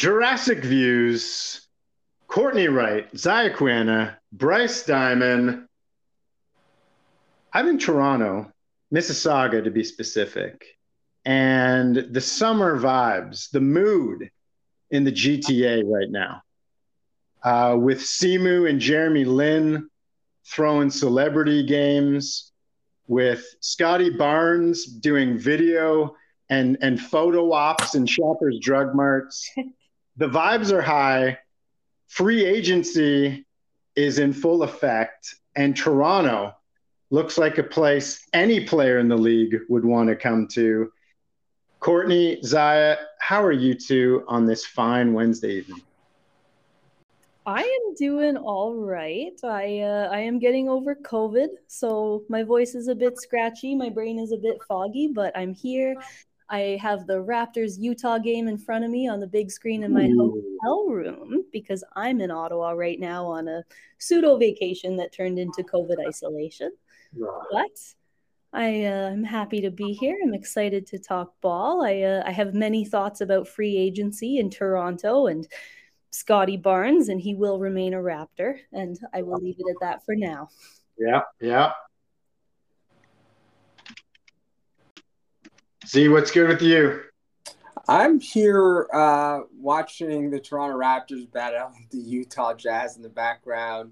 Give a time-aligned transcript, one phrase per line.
[0.00, 1.68] Jurassic Views.
[2.26, 3.54] Courtney Wright, Zaya
[4.32, 5.66] Bryce Diamond.
[7.52, 8.50] I'm in Toronto,
[8.90, 10.64] Mississauga to be specific.
[11.26, 14.30] And the summer vibes, the mood
[14.90, 16.40] in the GTA right now.
[17.42, 19.86] Uh, with Simu and Jeremy Lin
[20.46, 22.52] throwing celebrity games,
[23.06, 26.16] with Scottie Barnes doing video
[26.48, 29.50] and and photo ops and shoppers drug marts.
[30.20, 31.38] the vibes are high.
[32.08, 33.46] Free agency
[33.96, 36.54] is in full effect, and Toronto
[37.08, 40.92] looks like a place any player in the league would want to come to.
[41.80, 45.80] Courtney, Zaya, how are you two on this fine Wednesday evening?
[47.46, 49.32] I am doing all right.
[49.42, 53.88] I uh, I am getting over COVID, so my voice is a bit scratchy, my
[53.88, 55.96] brain is a bit foggy, but I'm here.
[56.50, 59.92] I have the Raptors Utah game in front of me on the big screen in
[59.92, 60.42] my Ooh.
[60.60, 63.62] hotel room because I'm in Ottawa right now on a
[63.98, 66.72] pseudo vacation that turned into COVID isolation.
[67.52, 67.78] But
[68.52, 70.18] I uh, am happy to be here.
[70.22, 71.84] I'm excited to talk ball.
[71.84, 75.46] I uh, I have many thoughts about free agency in Toronto and
[76.10, 78.58] Scottie Barnes, and he will remain a Raptor.
[78.72, 80.48] And I will leave it at that for now.
[80.98, 81.70] Yeah, yeah.
[85.90, 87.00] Z, what's good with you?
[87.88, 93.90] I'm here uh, watching the Toronto Raptors battle the Utah Jazz in the background.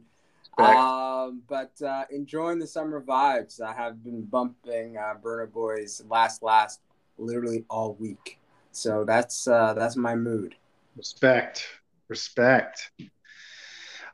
[0.58, 3.60] Um, but uh, enjoying the summer vibes.
[3.60, 6.80] I have been bumping uh, Burna Boy's last last
[7.16, 8.38] literally all week.
[8.70, 10.54] So that's uh, that's my mood.
[10.96, 11.66] Respect.
[12.06, 12.92] Respect.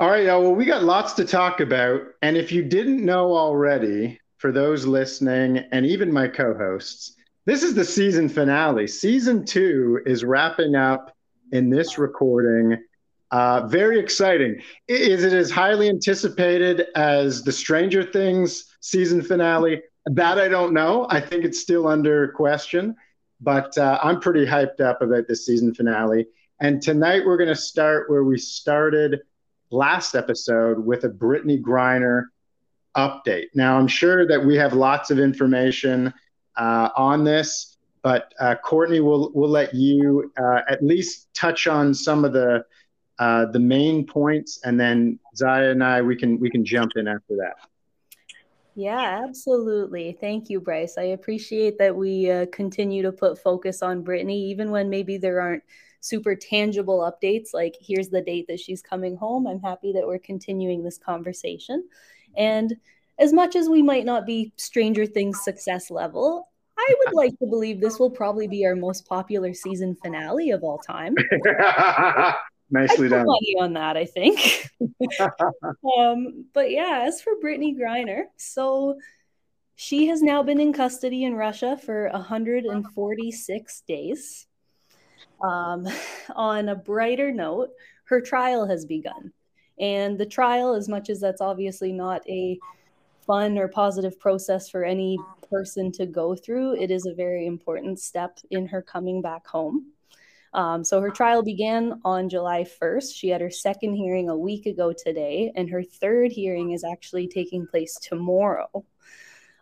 [0.00, 0.40] All right, y'all.
[0.40, 2.00] Well, we got lots to talk about.
[2.22, 7.62] And if you didn't know already, for those listening and even my co hosts, this
[7.62, 8.86] is the season finale.
[8.86, 11.14] Season two is wrapping up
[11.52, 12.82] in this recording.
[13.30, 14.60] Uh, very exciting.
[14.88, 19.82] Is it as highly anticipated as the Stranger Things season finale?
[20.06, 21.06] That I don't know.
[21.10, 22.94] I think it's still under question,
[23.40, 26.26] but uh, I'm pretty hyped up about this season finale.
[26.60, 29.20] And tonight we're going to start where we started
[29.70, 32.24] last episode with a Brittney Griner
[32.96, 33.48] update.
[33.54, 36.14] Now, I'm sure that we have lots of information
[36.56, 41.94] uh, on this, but uh, Courtney will will let you uh, at least touch on
[41.94, 42.64] some of the
[43.18, 47.08] uh, the main points, and then Zaya and I we can we can jump in
[47.08, 47.54] after that.
[48.76, 50.16] Yeah, absolutely.
[50.20, 50.98] Thank you, Bryce.
[50.98, 55.40] I appreciate that we uh, continue to put focus on Brittney, even when maybe there
[55.40, 55.62] aren't
[56.00, 57.54] super tangible updates.
[57.54, 59.46] Like, here's the date that she's coming home.
[59.46, 61.88] I'm happy that we're continuing this conversation.
[62.36, 62.76] And
[63.18, 66.48] as much as we might not be Stranger Things success level,
[66.78, 70.62] I would like to believe this will probably be our most popular season finale of
[70.62, 71.14] all time.
[72.70, 73.26] Nicely done.
[73.26, 74.70] money on that, I think.
[75.98, 78.98] um, but yeah, as for Brittney Griner, so
[79.76, 84.46] she has now been in custody in Russia for 146 days.
[85.42, 85.86] Um,
[86.34, 87.70] on a brighter note,
[88.04, 89.32] her trial has begun.
[89.78, 92.58] And the trial, as much as that's obviously not a
[93.26, 95.18] fun or positive process for any
[95.50, 99.92] person to go through, it is a very important step in her coming back home.
[100.52, 103.14] Um, so her trial began on July 1st.
[103.14, 107.26] She had her second hearing a week ago today, and her third hearing is actually
[107.26, 108.84] taking place tomorrow.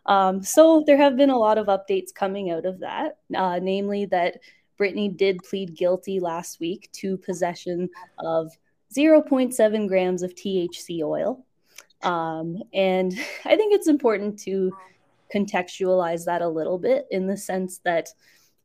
[0.05, 4.05] Um, so there have been a lot of updates coming out of that, uh, namely
[4.07, 4.39] that
[4.79, 7.89] Brittney did plead guilty last week to possession
[8.19, 8.51] of
[8.95, 11.45] 0.7 grams of THC oil.
[12.03, 13.13] Um, and
[13.45, 14.71] I think it's important to
[15.33, 18.09] contextualize that a little bit in the sense that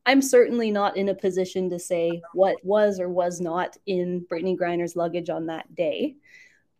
[0.05, 4.56] I'm certainly not in a position to say what was or was not in Brittney
[4.56, 6.17] Griner's luggage on that day.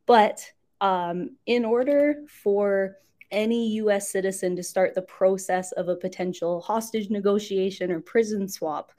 [0.07, 0.41] But
[0.81, 2.97] um, in order for
[3.31, 8.93] any US citizen to start the process of a potential hostage negotiation or prison swap,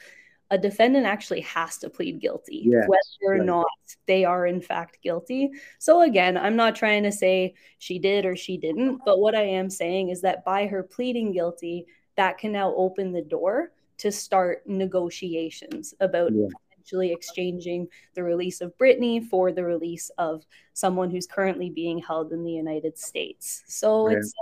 [0.52, 3.46] a defendant actually has to plead guilty, Yes, whether or right.
[3.46, 3.68] not
[4.08, 5.52] they are in fact guilty.
[5.78, 9.44] So, again, I'm not trying to say she did or she didn't, but what I
[9.44, 11.86] am saying is that by her pleading guilty,
[12.16, 16.48] that can now open the door to start negotiations about Yeah.
[16.72, 22.32] potentially exchanging the release of Brittney for the release of someone who's currently being held
[22.34, 23.64] in the United States.
[23.68, 24.18] So Right.
[24.18, 24.34] it's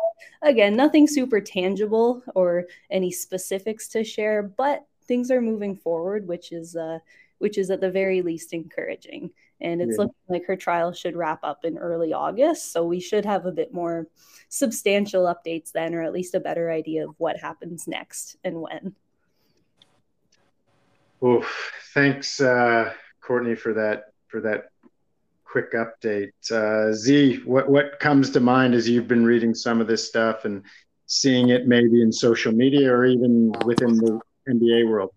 [0.44, 6.28] uh, again nothing super tangible or any specifics to share, but things are moving forward,
[6.28, 7.00] which is uh,
[7.40, 9.32] which is at the very least encouraging.
[9.62, 10.04] And it's Yeah.
[10.04, 13.52] looking like her trial should wrap up in early August, so we should have a
[13.52, 14.08] bit more
[14.50, 18.96] substantial updates then, or at least a better idea of what happens next and when.
[21.24, 21.72] Oof.
[21.94, 24.70] Thanks, uh, Courtney, for that for that
[25.44, 26.32] quick update.
[26.52, 30.46] Uh, Z, what what comes to mind as you've been reading some of this stuff
[30.46, 30.64] and
[31.08, 35.12] seeing it maybe in social media or even within the NBA world?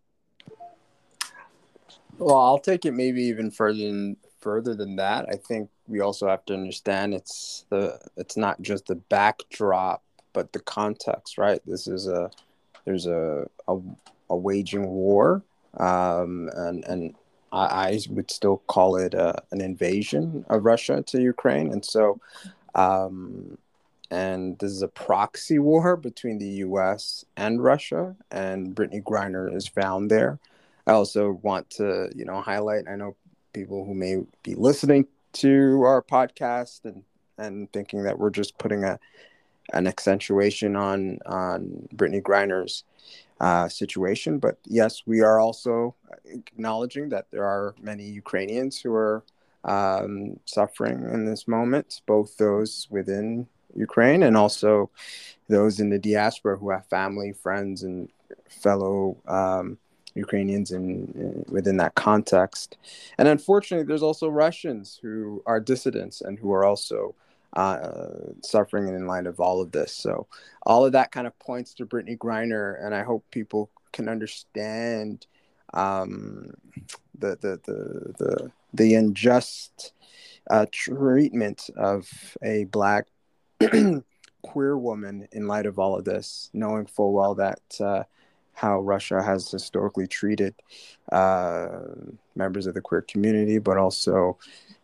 [2.18, 5.26] Well, I'll take it maybe even further than further than that.
[5.28, 10.52] I think we also have to understand it's the it's not just the backdrop, but
[10.52, 11.60] the context, right?
[11.66, 12.30] This is a
[12.84, 13.78] there's a a,
[14.28, 15.42] a waging war,
[15.78, 17.14] um, and and
[17.52, 22.20] I, I would still call it a, an invasion of Russia to Ukraine, and so.
[22.74, 23.58] Um,
[24.10, 27.24] and this is a proxy war between the U.S.
[27.36, 30.38] and Russia, and Brittney Griner is found there.
[30.86, 32.88] I also want to, you know, highlight.
[32.88, 33.16] I know
[33.52, 37.04] people who may be listening to our podcast and
[37.38, 38.98] and thinking that we're just putting a
[39.72, 42.84] an accentuation on on Brittney Griner's
[43.40, 45.94] uh, situation, but yes, we are also
[46.26, 49.24] acknowledging that there are many Ukrainians who are
[49.64, 54.90] um, suffering in this moment, both those within Ukraine and also
[55.48, 58.08] those in the diaspora who have family, friends, and
[58.48, 59.78] fellow um,
[60.14, 62.76] Ukrainians in, in, within that context.
[63.18, 67.14] And unfortunately, there's also Russians who are dissidents and who are also
[67.54, 67.88] uh,
[68.42, 69.92] suffering in light of all of this.
[69.92, 70.26] So
[70.66, 75.26] all of that kind of points to Brittney Griner, and I hope people can understand
[75.74, 76.52] um,
[77.18, 79.92] the, the the the the unjust
[80.48, 82.08] uh, treatment of
[82.42, 83.06] a black
[84.42, 88.04] queer woman in light of all of this, knowing full well that uh,
[88.54, 90.54] how Russia has historically treated
[91.12, 91.68] uh,
[92.34, 94.38] members of the queer community, but also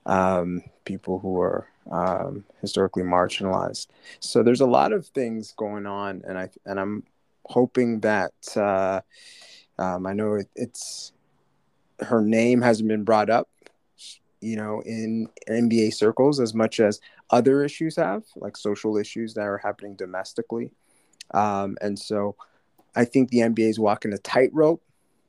[0.06, 3.88] um, people who are um, historically marginalized.
[4.20, 7.04] So there's a lot of things going on, and I and I'm
[7.44, 9.00] hoping that uh,
[9.78, 11.12] um, I know it, it's
[12.00, 13.48] her name hasn't been brought up,
[14.40, 17.00] you know, in NBA circles as much as
[17.30, 20.72] other issues have, like social issues that are happening domestically,
[21.32, 22.36] um, and so.
[22.98, 24.82] I think the NBA is walking a tightrope,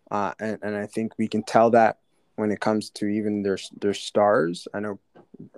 [0.09, 1.97] uh, and, and I think we can tell that
[2.37, 4.67] when it comes to even their their stars.
[4.73, 4.99] I know,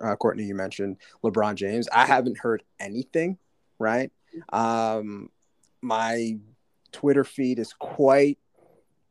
[0.02, 1.88] uh, Courtney, you mentioned LeBron James.
[1.92, 3.38] I haven't heard anything,
[3.78, 4.10] right?
[4.52, 5.30] Um,
[5.80, 6.38] my
[6.90, 8.38] Twitter feed is quite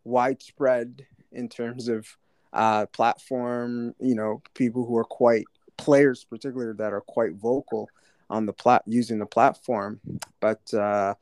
[0.04, 2.08] widespread in terms of
[2.52, 3.96] uh, platform.
[4.00, 5.46] You know, people who are quite
[5.80, 7.90] players, particularly that are quite vocal
[8.30, 10.00] on the plat using the platform,
[10.40, 10.74] but.
[10.74, 11.16] Uh,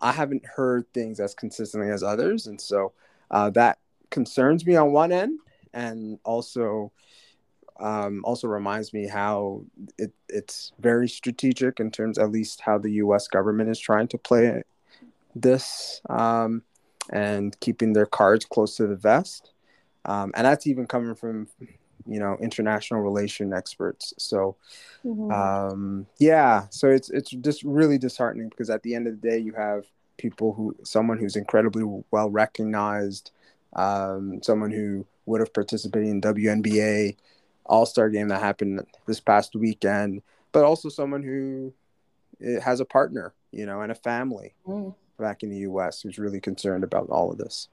[0.00, 2.92] I haven't heard things as consistently as others, and so
[3.30, 3.78] uh, that
[4.10, 5.40] concerns me on one end,
[5.72, 6.92] and also
[7.80, 9.62] um, also reminds me how
[9.98, 13.28] it, it's very strategic in terms, at least, how the U.S.
[13.28, 14.62] government is trying to play
[15.34, 16.62] this um,
[17.10, 19.52] and keeping their cards close to the vest,
[20.04, 21.48] um, and that's even coming from
[22.08, 24.56] you know international relation experts so
[25.04, 25.30] Mhm.
[25.30, 29.38] um yeah so it's it's just really disheartening because at the end of the day
[29.38, 29.84] you have
[30.16, 33.30] people who someone who's incredibly well recognized
[33.74, 37.16] um someone who would have participated in WNBA
[37.66, 40.22] all-star game that happened this past weekend
[40.52, 41.72] but also someone who
[42.42, 44.94] eh, has a partner you know and a family Mm.
[45.18, 47.68] back in the US who's really concerned about all of this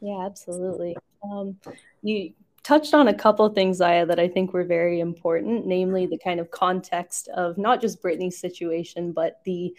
[0.00, 0.96] Yeah, absolutely.
[1.22, 1.56] Um,
[2.02, 2.32] you
[2.66, 6.40] touched on a couple things, Zaya, that I think were very important, namely the kind
[6.40, 9.72] of context of not just Brittney's situation, but the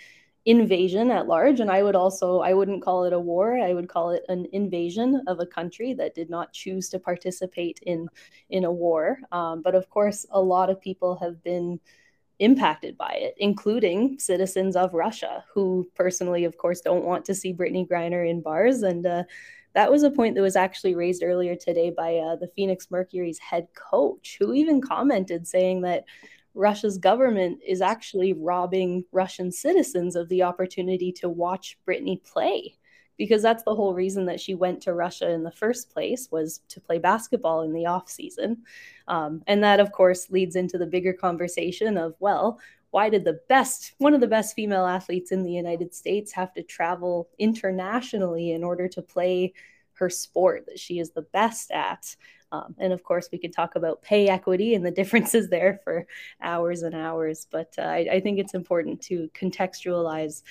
[0.45, 1.59] invasion at large.
[1.59, 3.57] And I would also, I wouldn't call it a war.
[3.59, 7.81] I would call it an invasion of a country that did not choose to participate
[7.83, 8.07] in
[8.51, 9.19] in a war.
[9.33, 11.81] Um, but of course, a lot of people have been
[12.39, 17.53] impacted by it, including citizens of Russia, who personally, of course, don't want to see
[17.53, 18.83] Brittney Griner in bars.
[18.83, 19.23] And uh,
[19.77, 23.37] that was a point that was actually raised earlier today by uh, the Phoenix Mercury's
[23.37, 26.05] head coach, who even commented saying that
[26.55, 32.73] Russia's government is actually robbing Russian citizens of the opportunity to watch Brittney play.
[33.17, 36.61] Because that's the whole reason that she went to Russia in the first place was
[36.69, 38.63] to play basketball in the off season.
[39.07, 42.59] Um, and that, of course, leads into the bigger conversation of, well,
[42.97, 46.51] why did the best, one of the best female athletes in the United States, have
[46.51, 49.53] to travel internationally in order to play
[49.93, 52.15] her sport that she is the best at?
[52.51, 56.07] Um, and of course, we could talk about pay equity and the differences there for
[56.41, 57.45] hours and hours.
[57.51, 60.41] But uh, I, I, think it's important to contextualize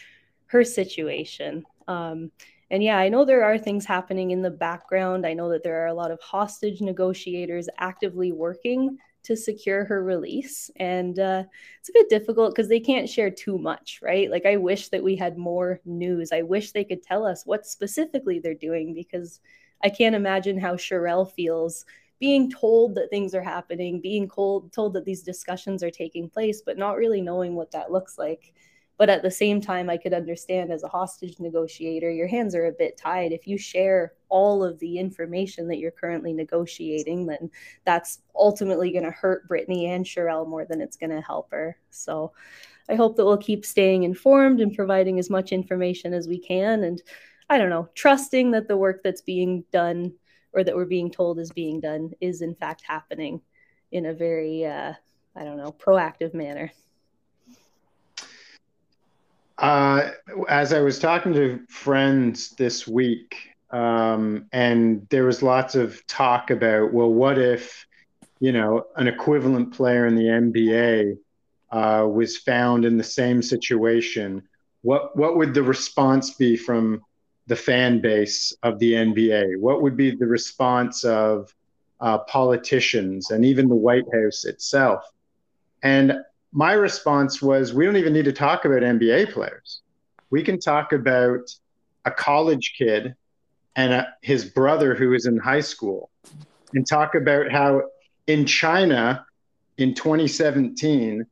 [0.46, 1.64] her situation.
[1.88, 2.30] Um,
[2.70, 5.26] and yeah, I know there are things happening in the background.
[5.26, 10.02] I know that there are a lot of hostage negotiators actively working to secure her
[10.02, 10.70] release.
[10.76, 11.44] And uh,
[11.80, 14.30] it's a bit difficult because they can't share too much, right?
[14.30, 16.32] Like, I wish that we had more news.
[16.32, 19.40] I wish they could tell us what specifically they're doing because
[19.82, 21.84] I can't imagine how Cherelle feels
[22.18, 26.78] being told that things are happening, being told that these discussions are taking place, but
[26.78, 28.54] not really knowing what that looks like.
[28.98, 32.66] But at the same time, I could understand as a hostage negotiator, your hands are
[32.66, 33.32] a bit tied.
[33.32, 37.50] If you share all of the information that you're currently negotiating, then
[37.84, 41.76] that's ultimately going to hurt Brittney and Cherelle more than it's going to help her.
[41.90, 42.32] So
[42.88, 46.84] I hope that we'll keep staying informed and providing as much information as we can.
[46.84, 47.02] And
[47.50, 50.14] I don't know, trusting that the work that's being done
[50.52, 53.42] or that we're being told is being done is in fact happening
[53.92, 54.94] in a very, uh,
[55.34, 56.72] I don't know, proactive manner.
[59.58, 60.10] Uh,
[60.48, 63.36] as I was talking to friends this week,
[63.70, 67.86] um, and there was lots of talk about, well, what if,
[68.38, 71.16] you know, an equivalent player in the NBA
[71.70, 74.42] uh, was found in the same situation?
[74.82, 77.02] What what would the response be from
[77.46, 79.58] the fan base of the NBA?
[79.58, 81.52] What would be the response of
[82.00, 85.02] uh, politicians and even the White House itself?
[85.82, 86.18] And
[86.56, 89.82] my response was we don't even need to talk about NBA players.
[90.30, 91.54] We can talk about
[92.06, 93.14] a college kid
[93.76, 96.08] and a, his brother who is in high school
[96.72, 97.82] and talk about how
[98.26, 99.26] in China
[99.76, 101.26] in 2017,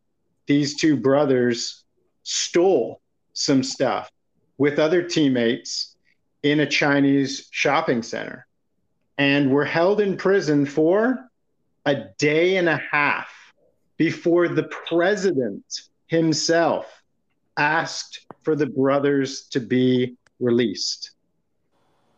[0.46, 1.84] these two brothers
[2.22, 3.00] stole
[3.32, 4.10] some stuff
[4.58, 5.96] with other teammates
[6.42, 8.46] in a Chinese shopping center
[9.16, 11.30] and were held in prison for
[11.86, 13.43] a day and a half
[13.96, 15.64] before the president
[16.06, 17.02] himself
[17.56, 21.12] asked for the brothers to be released.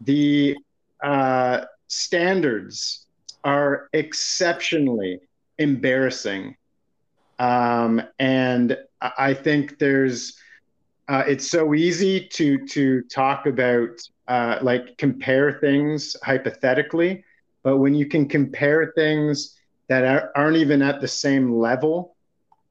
[0.01, 0.57] The
[1.03, 3.07] uh, standards
[3.45, 5.21] are exceptionally
[5.59, 6.57] embarrassing.
[7.39, 10.39] Um, and I think there's,
[11.09, 17.23] uh, it's so easy to to talk about uh, like compare things hypothetically,
[17.63, 19.57] but when you can compare things
[19.89, 22.17] that are, aren't even at the same level,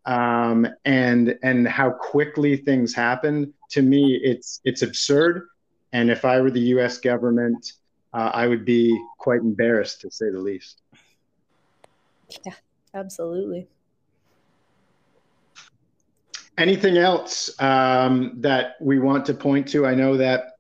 [0.06, 5.48] um, and and how quickly things happen, to me, it's it's absurd.
[5.94, 6.98] And if I were the U.S.
[6.98, 7.74] government,
[8.14, 10.82] uh, I would be quite embarrassed to say the least.
[12.46, 12.54] Yeah,
[12.94, 13.68] absolutely.
[16.58, 19.86] Anything else um, that we want to point to?
[19.86, 20.54] I know that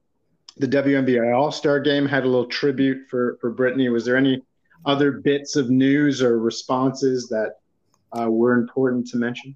[0.58, 3.90] the WNBA All Star Game had a little tribute for for Brittany.
[3.90, 4.42] Was there any
[4.86, 7.58] other bits of news or responses that
[8.18, 9.56] uh, were important to mention?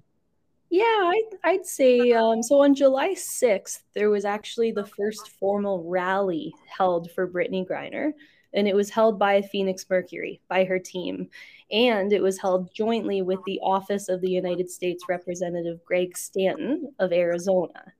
[0.70, 2.60] Yeah, I'd, I'd say um, so.
[2.60, 8.12] On July 6th, there was actually the first formal rally held for Brittney Griner,
[8.54, 11.28] and it was held by Phoenix Mercury, by her team.
[11.72, 16.92] And it was held jointly with the Office of the United States Representative Greg Stanton
[17.00, 17.92] of Arizona.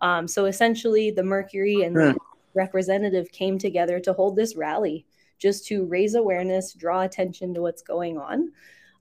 [0.00, 2.16] Um, so essentially, the Mercury and the
[2.54, 5.04] representative came together to hold this rally
[5.38, 8.52] just to raise awareness, draw attention to what's going on.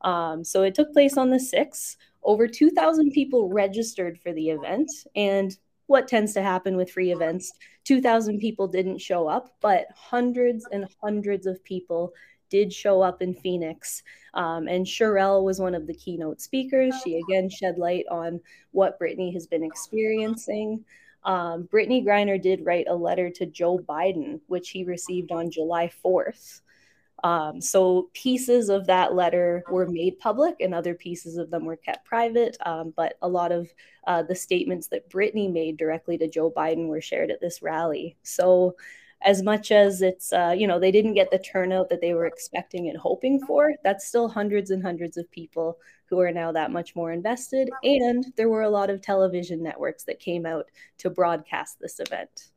[0.01, 1.97] Um, so it took place on the 6th.
[2.23, 4.91] Over 2,000 people registered for the event.
[5.15, 7.53] And what tends to happen with free events,
[7.85, 12.13] 2,000 people didn't show up, but hundreds and hundreds of people
[12.49, 14.03] did show up in Phoenix.
[14.33, 16.93] Um, and Cherelle was one of the keynote speakers.
[17.03, 18.39] She again shed light on
[18.71, 20.83] what Brittney has been experiencing.
[21.23, 25.91] Um, Brittney Griner did write a letter to Joe Biden, which he received on July
[26.05, 26.61] 4th.
[27.23, 31.75] Um, so pieces of that letter were made public and other pieces of them were
[31.75, 32.57] kept private.
[32.65, 33.73] Um, but a lot of
[34.05, 38.17] uh, the statements that Brittney made directly to Joe Biden were shared at this rally.
[38.23, 38.75] So
[39.23, 42.25] as much as it's uh, you know they didn't get the turnout that they were
[42.25, 46.71] expecting and hoping for that's still hundreds and hundreds of people who are now that
[46.71, 50.65] much more invested and there were a lot of television networks that came out
[50.97, 52.49] to broadcast this event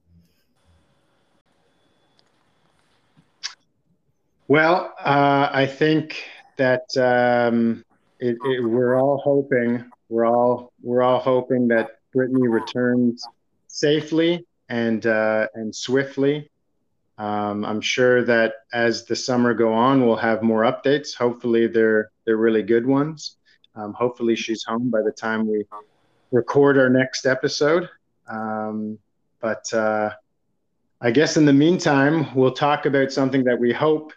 [4.48, 6.24] well uh, i think
[6.56, 7.82] that um,
[8.18, 13.26] it, it, we're all hoping we're all we're all hoping that brittney returns
[13.66, 16.49] safely and uh, and swiftly.
[17.20, 21.14] Um, I'm sure that as the summer go on, we'll have more updates.
[21.14, 23.36] Hopefully, they're they're really good ones.
[23.74, 25.66] Um, hopefully, she's home by the time we
[26.32, 27.90] record our next episode.
[28.26, 28.98] Um,
[29.38, 30.12] but uh,
[31.02, 34.14] I guess in the meantime, we'll talk about something that we hope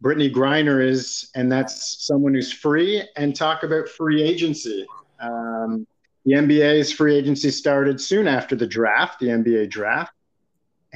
[0.00, 4.86] Brittney Griner is, and that's someone who's free, and talk about free agency.
[5.18, 5.84] Um,
[6.24, 10.12] the NBA's free agency started soon after the draft, the NBA draft.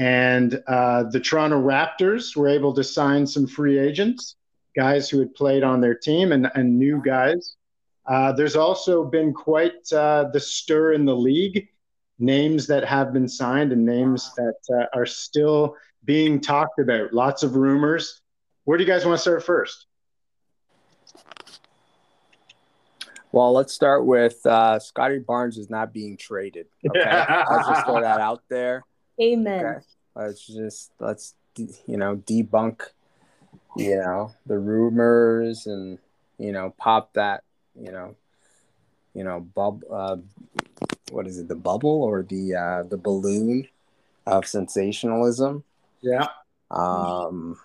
[0.00, 4.37] And uh, the Toronto Raptors were able to sign some free agents,
[4.75, 7.57] guys who had played on their team and, and new guys.
[8.07, 11.69] Uh, there's also been quite uh, the stir in the league,
[12.19, 15.76] names that have been signed and names that uh, are still
[16.07, 17.12] being talked about.
[17.12, 18.23] Lots of rumors.
[18.64, 19.85] Where do you guys want to start first?
[23.33, 26.69] Well, let's start with uh, Scottie Barnes is not being traded.
[26.88, 28.83] Okay, I'll just throw that out there.
[29.21, 29.65] Amen.
[29.65, 29.85] Okay,
[30.15, 32.83] let's just let's you know debunk
[33.77, 35.99] you know the rumors and
[36.39, 37.43] you know pop that
[37.79, 38.17] you know
[39.15, 40.17] you know bub uh,
[41.11, 43.69] what is it the bubble or the uh, the balloon
[44.27, 45.65] of sensationalism.
[46.00, 46.29] Yeah.
[46.71, 47.59] Um,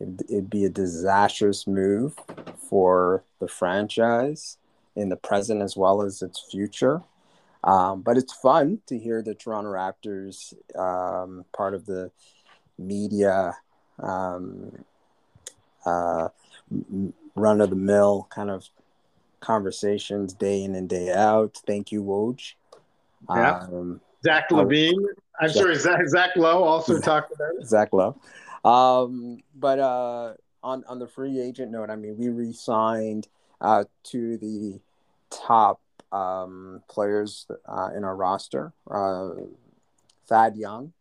[0.00, 2.14] it'd, it'd be a disastrous move
[2.56, 4.58] for the franchise
[4.94, 7.02] in the present as well as its future.
[7.64, 12.10] Um, but it's fun to hear the Toronto Raptors um, part of the
[12.78, 13.56] media
[14.00, 14.84] um,
[15.86, 16.28] uh,
[17.36, 18.68] run of the mill kind of
[19.40, 21.60] conversations day in and day out.
[21.66, 22.54] Thank you, Woj.
[23.30, 23.60] Yeah.
[23.60, 25.04] Um, Zach LaVine.
[25.40, 27.66] I'm sorry, Zach, Zach Lowe also talked about it.
[27.66, 28.16] Zach Lowe.
[28.64, 33.28] Um, but uh, on on the free agent note, I mean, we re-signed
[33.60, 34.80] uh, to the
[35.30, 35.80] top
[36.12, 39.30] um, players uh, in our roster: uh,
[40.26, 40.92] Thad Young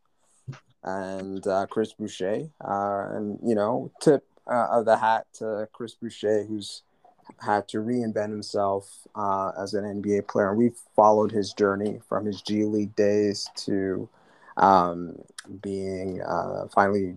[0.83, 6.43] and uh, Chris Boucher, uh, and you know, tip of the hat to Chris Boucher,
[6.43, 6.81] who's
[7.39, 10.49] had to reinvent himself uh, as an NBA player.
[10.49, 14.09] And we've followed his journey from his G League days to
[14.57, 15.17] um,
[15.61, 17.15] being uh, finally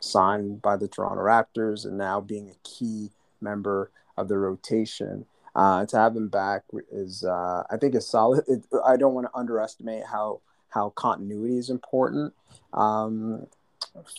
[0.00, 5.26] signed by the Toronto Raptors and now being a key member of the rotation.
[5.54, 8.44] Uh, to have him back is, uh, I think, is solid.
[8.46, 12.32] It, I don't want to underestimate how how continuity is important
[12.72, 13.46] um,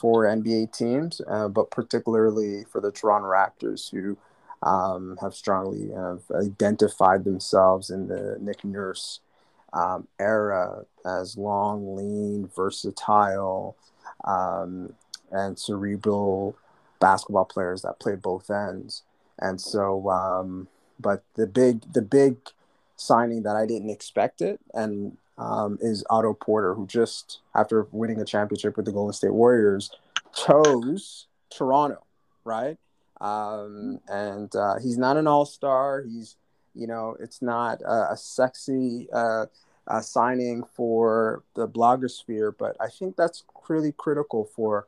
[0.02, 4.17] for NBA teams, uh, but particularly for the Toronto Raptors, who
[4.63, 9.22] um, have strongly have identified themselves in the Nick Nurse
[9.74, 13.76] um, era as long, lean, versatile,
[14.26, 14.94] um,
[15.32, 16.56] and cerebral
[17.00, 19.04] basketball players that play both ends.
[19.39, 20.67] And so, um,
[21.02, 22.38] but the big the big
[22.96, 28.22] signing that I didn't expect it, and um, is Otto Porter, who just after winning
[28.22, 29.92] a championship with the Golden State Warriors,
[30.34, 32.04] chose Toronto,
[32.44, 32.78] right?
[33.20, 36.04] Um, and uh, he's not an all star.
[36.04, 36.38] He's,
[36.74, 39.46] you know, it's not a, a sexy uh,
[39.88, 44.88] uh, signing for the blogosphere, but I think that's really critical for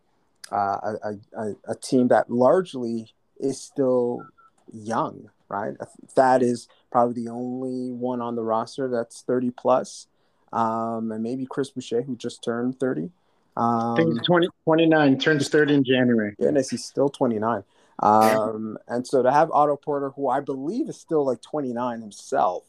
[0.51, 4.25] uh, a, a, a, team that largely is still
[4.73, 5.73] young, right?
[6.15, 10.07] That is probably the only one on the roster that's 30 plus.
[10.51, 13.09] Um, and maybe Chris Boucher, who just turned 30.
[13.55, 16.35] Um, I think he's 20, 29, turns 30 in January.
[16.39, 17.63] Goodness, he's still 29.
[17.99, 22.63] Um, and so to have Otto Porter, who I believe is still like 29 himself.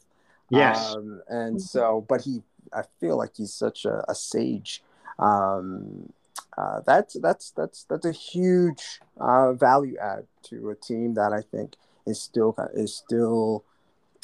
[0.51, 0.95] Yes.
[0.95, 4.83] Um, and so, but he, I feel like he's such a, a sage.
[5.19, 6.13] Um,
[6.57, 11.41] uh, that's that's that's that's a huge uh, value add to a team that I
[11.41, 13.65] think is still is still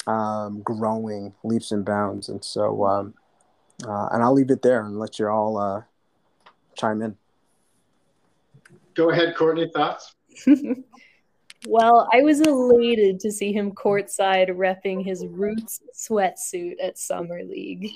[0.07, 2.29] um, growing leaps and bounds.
[2.29, 3.13] And so, um,
[3.87, 5.81] uh, and I'll leave it there and let you all uh,
[6.75, 7.15] chime in.
[8.93, 9.69] Go ahead, Courtney.
[9.73, 10.15] Thoughts?
[11.67, 17.89] well, I was elated to see him courtside repping his Roots sweatsuit at Summer League.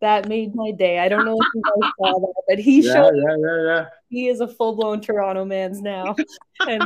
[0.00, 0.98] That made my day.
[0.98, 3.86] I don't know if you guys saw that, but he Yeah, showed yeah, yeah, yeah.
[4.10, 6.14] he is a full blown Toronto man's now.
[6.68, 6.82] And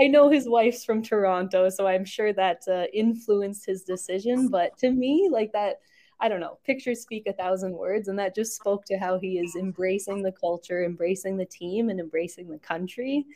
[0.00, 4.48] I know his wife's from Toronto, so I'm sure that uh, influenced his decision.
[4.48, 5.80] But to me, like that,
[6.20, 8.08] I don't know, pictures speak a thousand words.
[8.08, 12.00] And that just spoke to how he is embracing the culture, embracing the team, and
[12.00, 13.26] embracing the country.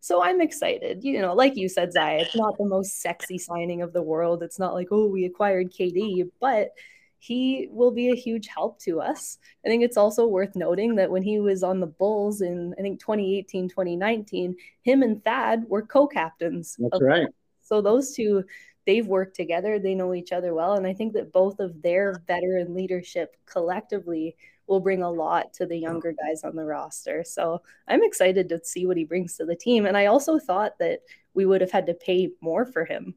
[0.00, 1.04] So I'm excited.
[1.04, 4.42] You know, like you said, Zaya, it's not the most sexy signing of the world.
[4.42, 6.70] It's not like, oh, we acquired KD, but
[7.18, 9.38] he will be a huge help to us.
[9.64, 12.82] I think it's also worth noting that when he was on the Bulls in, I
[12.82, 16.76] think, 2018, 2019, him and Thad were co captains.
[16.78, 17.28] That's right.
[17.62, 18.44] So those two,
[18.86, 20.74] they've worked together, they know each other well.
[20.74, 25.66] And I think that both of their veteran leadership collectively will bring a lot to
[25.66, 27.24] the younger guys on the roster.
[27.24, 29.86] So I'm excited to see what he brings to the team.
[29.86, 31.00] And I also thought that
[31.34, 33.14] we would have had to pay more for him.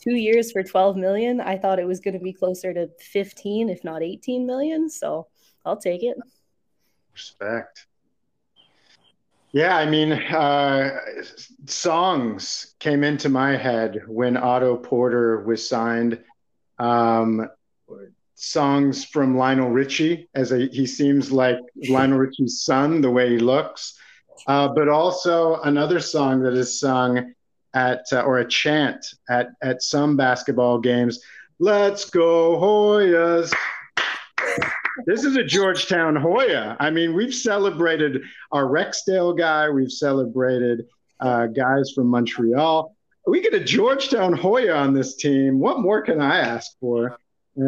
[0.00, 1.40] Two years for 12 million.
[1.40, 4.88] I thought it was going to be closer to 15, if not 18 million.
[4.88, 5.26] So
[5.64, 6.16] I'll take it.
[7.12, 7.86] Respect.
[9.52, 11.00] Yeah, I mean, uh,
[11.66, 16.22] songs came into my head when Otto Porter was signed.
[16.78, 17.48] Um,
[18.36, 21.58] songs from Lionel Richie, as a, he seems like
[21.88, 23.98] Lionel Richie's son, the way he looks.
[24.46, 27.34] Uh, but also another song that is sung
[27.74, 31.20] at uh, or a chant at at some basketball games.
[31.58, 33.52] Let's go Hoyas.
[35.06, 36.76] This is a Georgetown Hoya.
[36.78, 39.68] I mean, we've celebrated our Rexdale guy.
[39.68, 40.86] We've celebrated
[41.20, 42.94] uh, guys from Montreal.
[43.26, 45.58] We get a Georgetown Hoya on this team.
[45.58, 47.18] What more can I ask for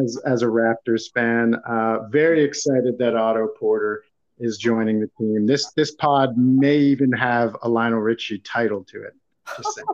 [0.03, 1.55] as, as a Raptors fan?
[1.67, 4.05] Uh, very excited that Otto Porter
[4.39, 5.47] is joining the team.
[5.47, 9.15] This this pod may even have a Lionel Richie title to it.
[9.57, 9.87] Just saying.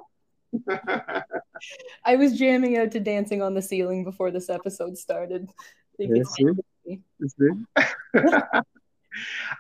[2.05, 5.51] I was jamming out to Dancing on the Ceiling before this episode started.
[5.99, 6.35] Yes,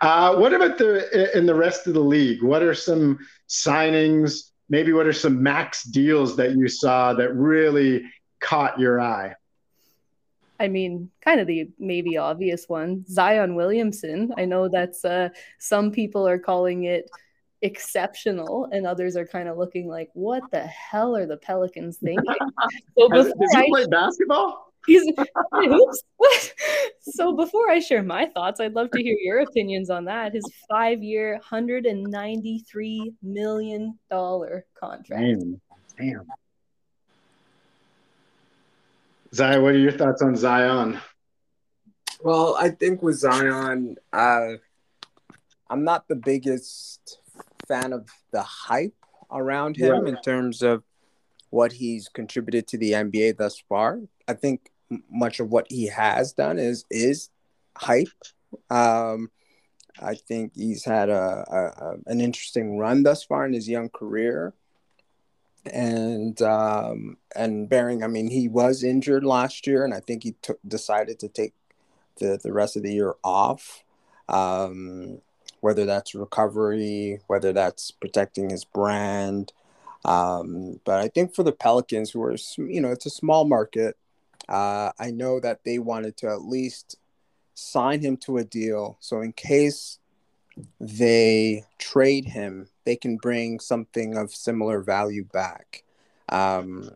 [0.00, 2.42] uh, what about the in the rest of the league?
[2.42, 4.50] What are some signings?
[4.68, 8.04] Maybe what are some max deals that you saw that really
[8.40, 9.34] caught your eye?
[10.60, 14.32] I mean, kind of the maybe obvious one, Zion Williamson.
[14.36, 17.10] I know that's uh, some people are calling it
[17.62, 22.36] exceptional, and others are kind of looking like, "What the hell are the Pelicans thinking?"
[22.98, 24.72] So Does he I, play basketball?
[24.86, 25.02] He's
[25.56, 26.02] oops.
[27.00, 30.32] so before I share my thoughts, I'd love to hear your opinions on that.
[30.32, 35.20] His five-year, hundred and ninety-three million dollar contract.
[35.20, 35.60] Damn.
[35.98, 36.26] Damn.
[39.34, 40.98] Zion, what are your thoughts on Zion?
[42.22, 44.52] Well, I think with Zion, uh,
[45.68, 47.18] I'm not the biggest
[47.68, 48.94] fan of the hype
[49.30, 50.08] around him right.
[50.08, 50.82] in terms of
[51.50, 54.00] what he's contributed to the NBA thus far.
[54.26, 54.70] I think
[55.10, 57.30] much of what he has done is is
[57.76, 58.08] hype.
[58.70, 59.30] Um,
[60.00, 64.54] I think he's had a, a, an interesting run thus far in his young career,
[65.66, 70.36] and um, and bearing, I mean, he was injured last year, and I think he
[70.42, 71.54] took decided to take
[72.18, 73.84] the the rest of the year off.
[74.28, 75.20] Um,
[75.60, 79.52] whether that's recovery, whether that's protecting his brand.
[80.04, 83.96] Um, but I think for the Pelicans, who are, you know, it's a small market,
[84.48, 86.96] uh, I know that they wanted to at least
[87.54, 88.96] sign him to a deal.
[89.00, 89.98] So in case
[90.80, 95.84] they trade him, they can bring something of similar value back.
[96.28, 96.90] Um,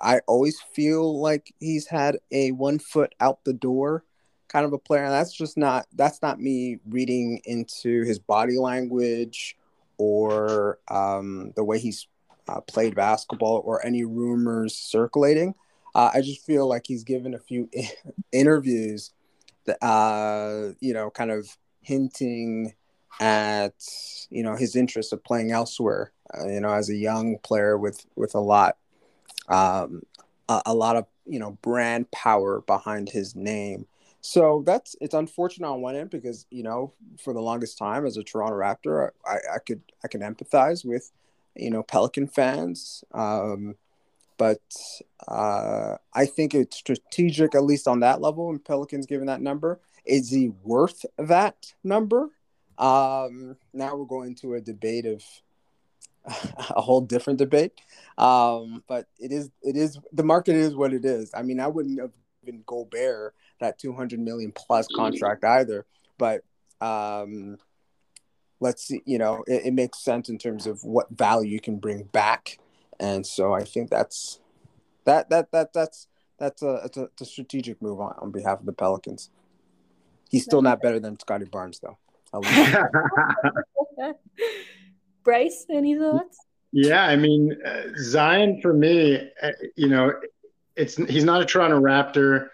[0.00, 4.04] I always feel like he's had a one foot out the door
[4.48, 5.04] kind of a player.
[5.04, 9.56] And that's just not that's not me reading into his body language
[9.98, 12.06] or um, the way he's
[12.48, 15.54] uh, played basketball or any rumors circulating.
[15.94, 17.68] Uh, I just feel like he's given a few
[18.32, 19.12] interviews
[19.66, 22.74] that, uh, you know, kind of hinting
[23.20, 23.74] at,
[24.30, 28.06] you know, his interest of playing elsewhere, uh, you know, as a young player with,
[28.16, 28.76] with a lot,
[29.48, 30.02] um,
[30.48, 33.86] a, a lot of, you know, brand power behind his name.
[34.20, 38.16] So that's it's unfortunate on one end because you know for the longest time as
[38.16, 41.10] a Toronto Raptor, I, I could I can empathize with
[41.54, 43.04] you know Pelican fans.
[43.12, 43.76] Um,
[44.38, 44.62] but
[45.26, 48.50] uh, I think it's strategic, at least on that level.
[48.50, 52.30] And Pelicans given that number, is he worth that number?
[52.78, 55.24] Um, now we're going to a debate of
[56.24, 57.72] a whole different debate.
[58.16, 61.32] Um, but it is it is the market is what it is.
[61.34, 62.12] I mean, I wouldn't have
[62.44, 65.86] given Gobert that 200 million plus contract either,
[66.18, 66.42] but
[66.80, 67.58] um,
[68.60, 71.78] let's see, you know, it, it makes sense in terms of what value you can
[71.78, 72.58] bring back
[73.00, 74.40] and so I think that's
[75.04, 78.66] that that that that's that's a it's a, a strategic move on, on behalf of
[78.66, 79.30] the Pelicans.
[80.30, 81.96] He's still not better than Scottie Barnes though.
[85.24, 86.38] Bryce, any thoughts?
[86.72, 90.12] Yeah, I mean uh, Zion for me, uh, you know,
[90.76, 92.48] it's he's not a Toronto Raptor,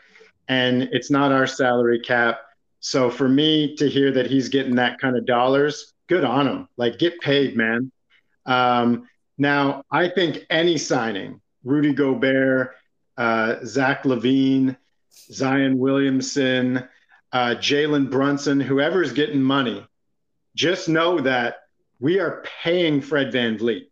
[0.49, 2.41] and it's not our salary cap.
[2.81, 6.69] So for me to hear that he's getting that kind of dollars, good on him.
[6.77, 7.91] Like get paid, man.
[8.47, 12.73] Um, now, I think any signing, Rudy Gobert,
[13.17, 14.77] uh, Zach LaVine,
[15.13, 16.89] Zion Williamson,
[17.33, 19.85] uh, Jalen Brunson, whoever's getting money,
[20.55, 21.57] just know that
[22.01, 23.89] we are paying Fred VanVleet.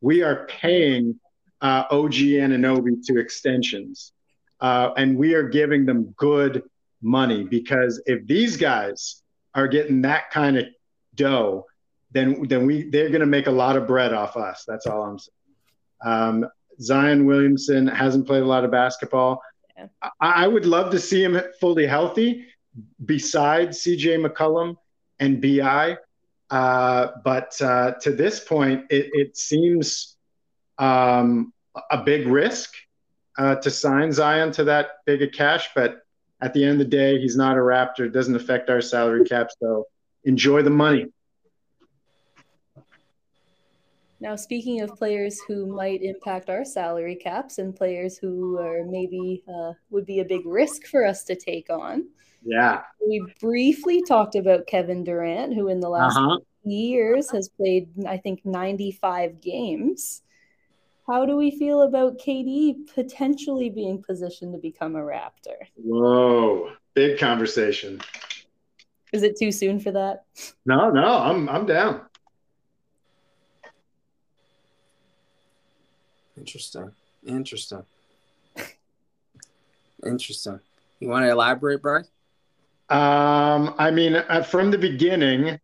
[0.00, 1.20] We are paying
[1.60, 4.12] uh, OG Anunoby to extensions.
[4.60, 6.62] Uh, and we are giving them good
[7.02, 9.22] money because if these guys
[9.54, 10.66] are getting that kind of
[11.14, 11.66] dough,
[12.12, 14.64] then then we they're going to make a lot of bread off us.
[14.66, 15.32] That's all I'm saying.
[16.04, 16.46] Um,
[16.80, 19.42] Zion Williamson hasn't played a lot of basketball.
[19.76, 19.86] Yeah.
[20.02, 22.46] I, I would love to see him fully healthy
[23.04, 24.76] besides CJ McCollum
[25.18, 25.96] and BI.
[26.50, 30.16] Uh, but uh, to this point, it, it seems
[30.78, 31.52] um,
[31.90, 32.72] a big risk
[33.38, 35.70] uh, to sign Zion to that big a cash.
[35.74, 35.98] But
[36.40, 38.00] at the end of the day, he's not a Raptor.
[38.06, 39.50] It doesn't affect our salary cap.
[39.60, 39.86] So
[40.24, 41.06] enjoy the money.
[44.18, 49.42] Now, speaking of players who might impact our salary caps and players who are maybe
[49.46, 52.08] uh, would be a big risk for us to take on,
[52.42, 52.82] Yeah.
[53.06, 56.38] we briefly talked about Kevin Durant, who in the last Uh-huh.
[56.64, 60.22] years has played, I think, 95 games.
[61.06, 65.54] How do we feel about KD potentially being positioned to become a Raptor?
[65.76, 66.72] Whoa.
[66.94, 68.00] Big conversation.
[69.12, 70.24] Is it too soon for that?
[70.66, 72.00] No, no, I'm I'm down.
[76.36, 76.90] Interesting.
[77.24, 77.84] Interesting.
[80.04, 80.60] Interesting.
[81.00, 82.10] You want to elaborate, Bryce?
[82.88, 85.58] Um, I mean, uh, from the beginning,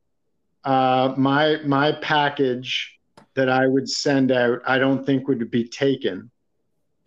[0.64, 2.98] uh, my my package
[3.35, 6.31] that I would send out, I don't think would be taken.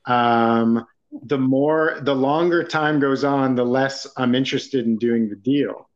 [0.05, 0.85] Um,
[1.23, 5.89] the more, the longer time goes on, the less I'm interested in doing the deal,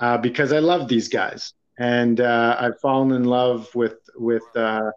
[0.00, 4.90] uh, because I love these guys, and uh, I've fallen in love with with uh,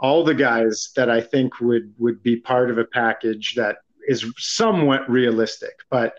[0.00, 3.76] all the guys that I think would would be part of a package that
[4.08, 6.14] is somewhat realistic, but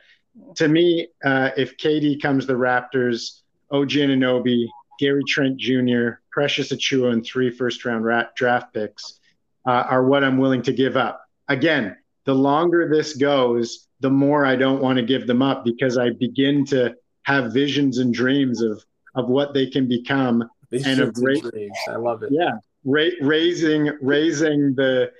[0.55, 4.67] to me, uh, if KD comes the Raptors, OG Anunoby,
[4.99, 9.19] Gary Trent Jr., Precious Achiuwa, and three first round ra- draft picks
[9.65, 11.21] uh, are what I'm willing to give up.
[11.47, 15.97] Again, the longer this goes, the more I don't want to give them up because
[15.97, 18.83] I begin to have visions and dreams of
[19.15, 20.47] of what they can become.
[20.71, 21.77] And a great- dreams.
[21.87, 22.29] I love it.
[22.31, 22.51] Yeah,
[22.83, 25.11] ra- raising raising the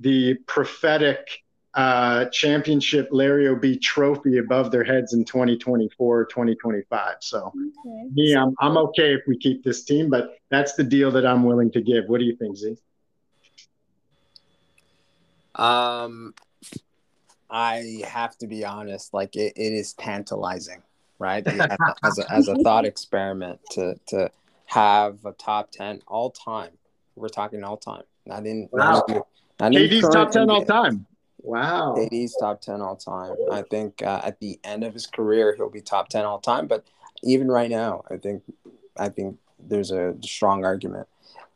[0.00, 1.43] the prophetic
[1.74, 7.16] uh, championship Larry O'B trophy above their heads in 2024, 2025.
[7.20, 7.52] So
[7.86, 8.10] Okay.
[8.14, 11.44] me, I'm, I'm okay if we keep this team, but that's the deal that I'm
[11.44, 12.04] willing to give.
[12.06, 12.76] What do you think, Z?
[15.54, 16.34] Um,
[17.50, 19.12] I have to be honest.
[19.12, 20.82] Like it, it is tantalizing,
[21.18, 21.46] right?
[22.02, 24.30] as a, as a thought experiment to to
[24.66, 26.72] have a top ten all time.
[27.16, 29.22] We're talking all time, not in not in,
[29.60, 31.06] not in KD's top 10 all time.
[31.44, 31.94] Wow.
[31.96, 33.36] KD's top 10 all time.
[33.52, 36.66] I think uh, at the end of his career, he'll be top 10 all time.
[36.66, 36.84] But
[37.22, 38.42] even right now, I think
[38.96, 41.06] I think there's a strong argument.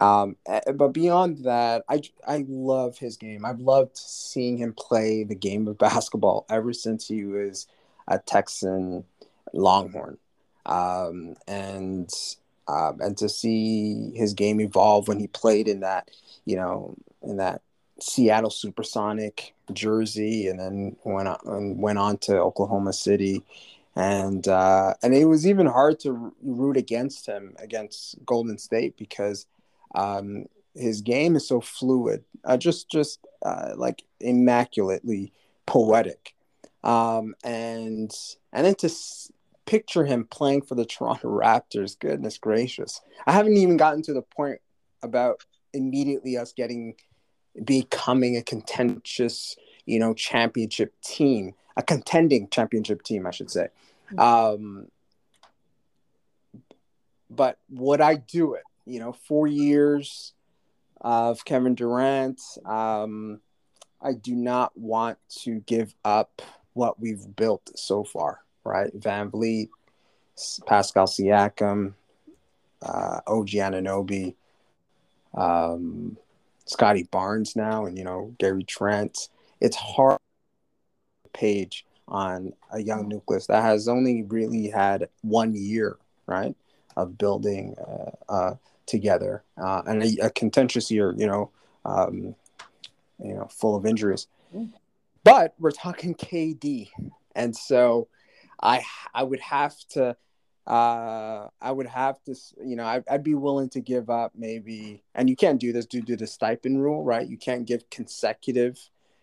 [0.00, 0.36] Um,
[0.74, 3.44] but beyond that, I, I love his game.
[3.44, 7.66] I've loved seeing him play the game of basketball ever since he was
[8.06, 9.04] a Texan
[9.52, 10.18] Longhorn.
[10.66, 12.10] Um, and
[12.68, 16.10] um, and to see his game evolve when he played in that,
[16.44, 17.62] you know, in that
[18.00, 23.42] Seattle Supersonic jersey, and then went on and went on to Oklahoma City,
[23.96, 29.46] and uh, and it was even hard to root against him against Golden State because
[29.94, 35.32] um, his game is so fluid, uh, just just uh, like immaculately
[35.66, 36.34] poetic,
[36.84, 38.14] um, and
[38.52, 39.32] and then to s-
[39.66, 44.22] picture him playing for the Toronto Raptors, goodness gracious, I haven't even gotten to the
[44.22, 44.60] point
[45.02, 46.94] about immediately us getting
[47.64, 53.68] becoming a contentious, you know, championship team, a contending championship team, I should say.
[54.16, 54.88] Um,
[57.30, 58.62] but would I do it?
[58.86, 60.32] You know, four years
[61.00, 62.40] of Kevin Durant.
[62.64, 63.40] Um,
[64.00, 66.42] I do not want to give up
[66.72, 68.96] what we've built so far, right?
[68.98, 69.68] VanVleet,
[70.66, 71.94] Pascal Siakam,
[72.80, 74.34] uh, OG Anunoby,
[75.34, 76.16] um,
[76.68, 79.28] Scottie Barnes now, and you know Gary Trent.
[79.60, 80.18] It's hard
[81.32, 86.54] page on a young nucleus that has only really had one year, right,
[86.96, 88.54] of building uh, uh,
[88.86, 91.50] together, uh, and a, a contentious year, you know,
[91.84, 92.34] um,
[93.22, 94.26] you know, full of injuries.
[95.24, 96.90] But we're talking KD,
[97.34, 98.08] and so
[98.62, 98.82] I
[99.14, 100.16] I would have to
[100.68, 105.02] uh, I would have to, you know, I, I'd be willing to give up maybe,
[105.14, 107.26] and you can't do this due to the Stepien rule, right?
[107.26, 108.78] You can't give consecutive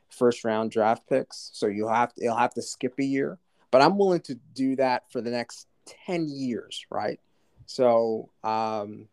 [0.10, 3.38] first round draft picks, so you'll have to, you'll have to skip a year.
[3.69, 7.19] But I'm willing to do that for the next ten years, right?
[7.67, 9.08] So, um,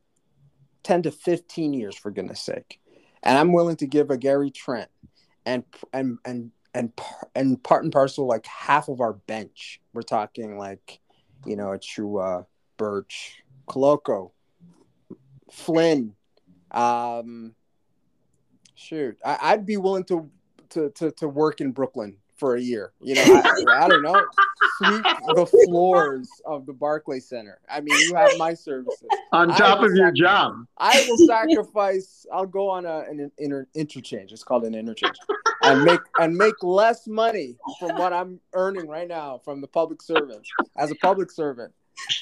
[0.82, 2.80] ten to fifteen years, for goodness sake,
[3.22, 4.88] and I'm willing to give a Gary Trent
[5.44, 6.92] and and and and
[7.34, 9.82] and part and parcel like half of our bench.
[9.92, 11.01] We're talking like
[11.44, 14.30] you know, Achiuwa, Birch, Koloko,
[15.50, 16.14] Flynn,
[16.70, 17.54] um,
[18.74, 20.30] shoot, I, I'd be willing to,
[20.70, 22.92] to to to work in Brooklyn for a year.
[23.00, 24.20] You know, I, I don't know,
[24.78, 27.60] sweep the floors of the Barclays Center.
[27.70, 29.06] I mean, you have my services.
[29.32, 30.66] On top of your job.
[30.76, 32.26] I will sacrifice.
[32.32, 34.32] I'll go on a, an inter, interchange.
[34.32, 35.16] It's called an interchange,
[35.62, 40.02] and make and make less money from what I'm earning right now from the public
[40.02, 41.72] servants as a public servant,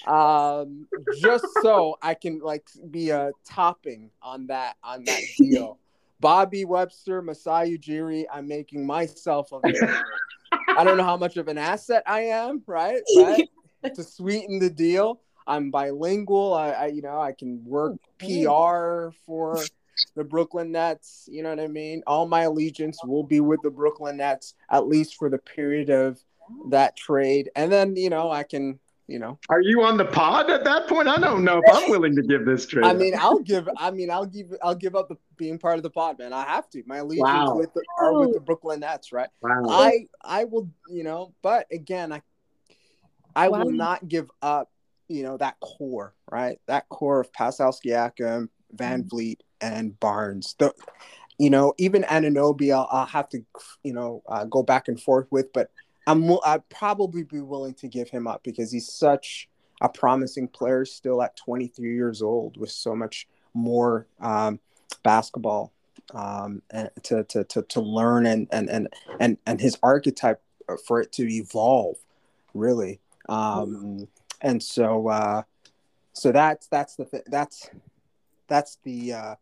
[0.07, 0.87] um,
[1.21, 5.79] just so I can like be a topping on that on that deal.
[6.21, 10.05] Bobby Webster, Masai Ujiri, I'm making myself available.
[10.77, 13.01] I don't know how much of an asset I am, right?
[13.15, 13.41] But
[13.95, 16.53] to sweeten the deal, I'm bilingual.
[16.53, 19.65] I, I you know, I can work PR for
[20.17, 21.29] the Brooklyn Nets.
[21.31, 22.03] You know what I mean?
[22.07, 26.21] All my allegiance will be with the Brooklyn Nets at least for the period of
[26.69, 30.51] that trade, and then you know I can, you know, Are you on the pod
[30.51, 31.09] at that point?
[31.09, 32.85] I don't know if I'm willing to give this trade.
[32.87, 33.69] I mean, I'll give.
[33.77, 34.53] I mean, I'll give.
[34.63, 36.33] I'll give up the being part of the pod, man.
[36.33, 36.83] I have to.
[36.87, 37.55] My allegiance Wow.
[37.57, 39.29] with the, are with the Brooklyn Nets, right?
[39.43, 39.63] wow.
[39.69, 42.23] I I will, you know, but again, I
[43.37, 43.65] I Wow.
[43.65, 44.71] will not give up,
[45.09, 46.59] you know, that core, right?
[46.67, 49.17] That core of Pascal Siakam, Van mm-hmm.
[49.17, 50.55] Vleet, and Barnes.
[50.59, 50.73] The,
[51.39, 53.45] you know, even Anunoby, I'll, I'll have to,
[53.83, 55.71] you know, uh, go back and forth with, but
[56.07, 59.49] I'm I'd probably be willing to give him up because he's such
[59.81, 64.61] a promising player still at 23 years old with so much more um,
[65.03, 65.73] basketball
[66.15, 66.63] um,
[67.03, 70.43] to, to, to, to learn and, and, and, and, and his archetype
[70.87, 71.97] for it to evolve
[72.55, 73.01] really.
[73.29, 74.09] Um,
[74.41, 75.43] and so, uh,
[76.13, 77.71] so that's, that's the, th- that's,
[78.51, 79.35] that's the, uh,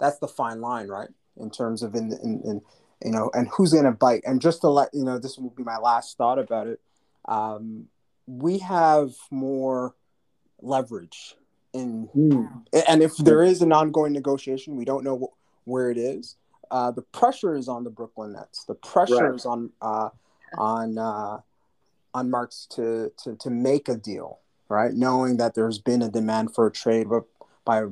[0.00, 1.10] that's the fine line, right?
[1.36, 2.60] In terms of in, in, in
[3.04, 4.22] you know, and who's going to bite.
[4.26, 6.80] And just to let, you know, this will be my last thought about it.
[7.26, 7.86] Um,
[8.26, 9.94] we have more
[10.60, 11.36] leverage
[11.72, 12.46] in Hmm.
[12.88, 16.36] and if there is an ongoing negotiation, we don't know wh- where it is.
[16.70, 18.64] Uh, the pressure is on the Brooklyn Nets.
[18.64, 19.34] The pressure Right.
[19.34, 20.08] is on uh,
[20.56, 21.40] on uh,
[22.14, 24.92] on Marks to, to to make a deal, right?
[24.92, 27.20] Knowing that there's been a demand for a trade by-
[27.68, 27.84] by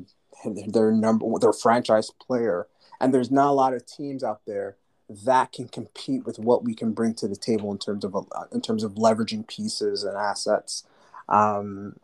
[0.68, 2.66] their number their franchise player,
[2.98, 4.76] and there's not a lot of teams out there
[5.08, 8.20] that can compete with what we can bring to the table in terms of uh,
[8.52, 10.84] in terms of leveraging pieces and assets.
[11.28, 11.96] Um,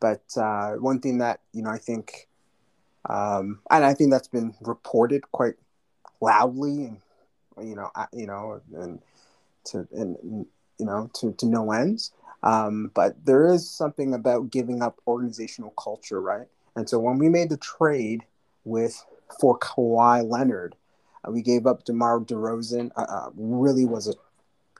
[0.00, 2.28] but uh, one thing that you know, I think,
[3.08, 5.54] um, and I think that's been reported quite
[6.20, 7.00] loudly, and
[7.68, 9.00] you know, I, you know, and
[9.66, 10.46] to and,
[10.78, 12.12] you know to to no ends.
[12.42, 16.46] Um, but there is something about giving up organizational culture, right?
[16.78, 18.22] And so when we made the trade
[18.64, 19.04] with
[19.40, 20.76] for Kawhi Leonard,
[21.26, 22.92] uh, we gave up DeMar DeRozan.
[22.96, 24.14] Uh, uh, really was a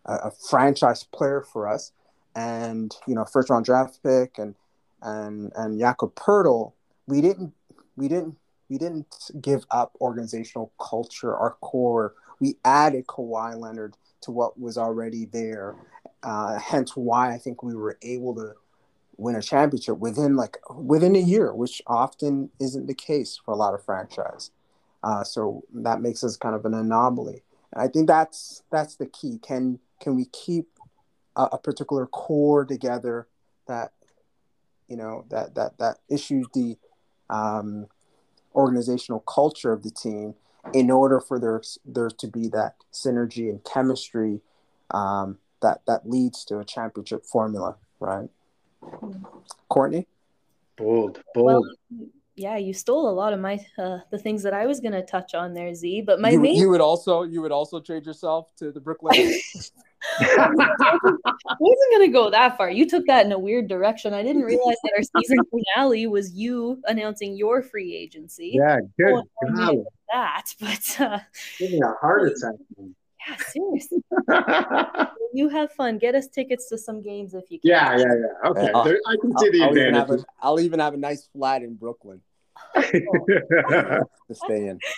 [0.05, 1.91] a franchise player for us,
[2.37, 4.55] and you know, first round draft pick, and
[5.03, 6.73] and and Jakob Poeltl,
[7.09, 7.53] we didn't
[7.97, 8.37] we didn't
[8.69, 12.15] we didn't give up organizational culture, our core.
[12.39, 15.75] We added Kawhi Leonard to what was already there.
[16.23, 18.55] Uh, hence why I think we were able to
[19.19, 23.57] win a championship within like within a year, which often isn't the case for a
[23.57, 24.51] lot of franchise.
[25.03, 27.43] Uh, so that makes us kind of an anomaly.
[27.73, 29.39] And I think that's that's the key.
[29.43, 30.69] Can can we keep
[31.37, 33.27] a, a particular core together
[33.67, 33.93] that
[34.89, 36.79] you know that that that issues the
[37.29, 37.87] um,
[38.55, 40.35] organizational culture of the team
[40.73, 44.41] in order for there there to be that synergy and chemistry
[44.93, 48.31] um, that that leads to a championship formula, right?
[49.69, 50.07] Courtney,
[50.77, 52.11] Bold, Well, bold.
[52.37, 55.35] yeah, you stole a lot of my uh, the things that I was gonna touch
[55.35, 56.03] on there, Z.
[56.03, 59.15] But my you, main you would also you would also trade yourself to the Brooklyn.
[60.21, 60.49] I
[61.59, 62.71] wasn't gonna go that far.
[62.71, 64.15] You took that in a weird direction.
[64.15, 65.39] I didn't realize that our season
[65.75, 68.53] finale was you announcing your free agency.
[68.55, 69.25] yeah, good.
[69.43, 71.19] I God, knew that, but uh,
[71.59, 72.55] give me a heart attack.
[73.29, 74.03] Yeah, seriously,
[75.35, 75.99] you have fun.
[75.99, 77.71] Get us tickets to some games if you can.
[77.71, 78.51] yeah, yeah, yeah.
[78.51, 80.27] Okay, I'll- there, I can see I'll, the I'll even have a, advantages.
[80.41, 82.21] I'll even have a nice flat in Brooklyn
[82.75, 84.79] to stay in.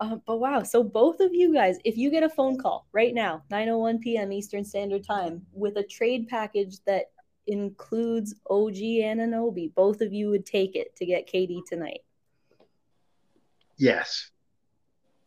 [0.00, 3.12] Uh, but wow, so both of you guys, if you get a phone call right
[3.12, 4.30] now, 9:01 p.m.
[4.32, 7.06] Eastern Standard Time, with a trade package that
[7.48, 12.02] includes OG Anunoby, both of you would take it to get KD tonight.
[13.76, 14.30] yes.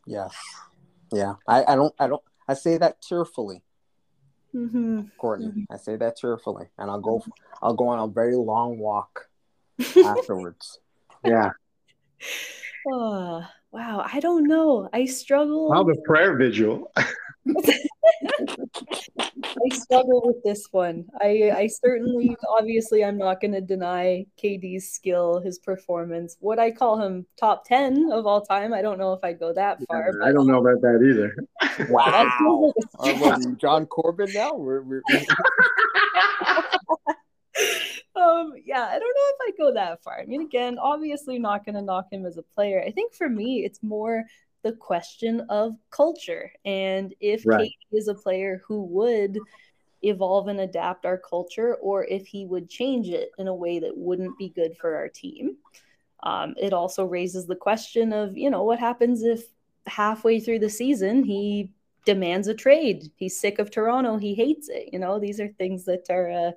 [0.07, 0.33] Yes,
[1.11, 1.33] yeah.
[1.47, 3.63] I, I don't I don't I say that tearfully.
[4.53, 5.01] Mm-hmm.
[5.17, 5.47] Courtney.
[5.47, 5.65] Mhm.
[5.71, 7.23] I say that cheerfully, and I'll go.
[7.61, 9.29] I'll go on a very long walk
[10.05, 10.79] afterwards.
[11.23, 11.51] Yeah.
[12.91, 14.89] Uh, wow, I don't know.
[14.91, 15.69] I struggle.
[15.69, 16.91] Wow, the prayer vigil.
[19.51, 21.05] I struggle with this one.
[21.19, 26.37] I I certainly obviously I'm not going to deny KD's skill, his performance.
[26.41, 28.73] Would I call him top 10 of all time?
[28.73, 30.11] I don't know if I'd go that far.
[30.23, 31.35] I don't know about that either.
[31.77, 32.31] That like
[32.99, 34.53] Uh, what, John Corbin now?
[34.53, 35.01] We're, we're,
[38.15, 41.65] um yeah i don't know if i go that far i mean again obviously not
[41.65, 44.25] going to knock him as a player i think for me it's more
[44.63, 46.51] the question of culture.
[46.65, 47.71] And if Right.
[47.71, 49.39] KD is a player who would
[50.03, 53.95] evolve and adapt our culture or if he would change it in a way that
[53.95, 55.57] wouldn't be good for our team
[56.23, 59.43] um, it also raises the question of you know what happens if
[59.87, 61.71] halfway through the season he
[62.05, 63.11] demands a trade?
[63.15, 64.17] He's sick of toronto.
[64.17, 64.89] He hates it.
[64.91, 66.51] You know these are things that are uh,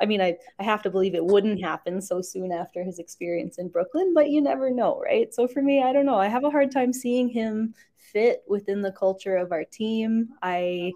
[0.00, 3.58] I mean, I, I have to believe it wouldn't happen so soon after his experience
[3.58, 5.32] in Brooklyn, but you never know, right?
[5.32, 6.18] So for me, I don't know.
[6.18, 10.30] I have a hard time seeing him fit within the culture of our team.
[10.42, 10.92] I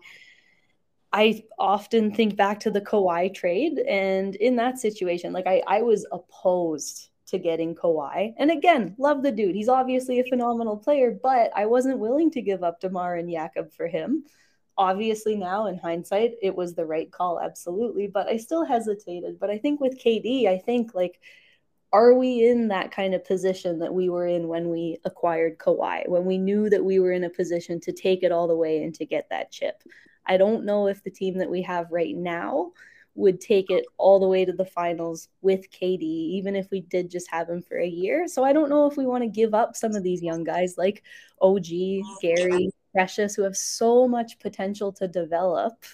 [1.10, 5.80] I often think back to the Kawhi trade, and in that situation, like I, I
[5.80, 8.34] was opposed to getting Kawhi.
[8.38, 9.54] And again, love the dude.
[9.54, 13.72] He's obviously a phenomenal player, but I wasn't willing to give up DeMar and Jakob
[13.72, 14.24] for him
[14.78, 19.50] obviously now in hindsight it was the right call absolutely but i still hesitated but
[19.50, 21.20] i think with kd i think like
[21.92, 26.08] are we in that kind of position that we were in when we acquired Kawhi
[26.08, 28.82] when we knew that we were in a position to take it all the way
[28.84, 29.82] and to get that chip
[30.26, 32.72] i don't know if the team that we have right now
[33.18, 37.10] would take it all the way to the finals with KD, even if we did
[37.10, 38.28] just have him for a year.
[38.28, 40.76] So I don't know if we want to give up some of these young guys
[40.78, 41.02] like
[41.42, 41.66] OG,
[42.22, 45.84] Gary, Precious, who have so much potential to develop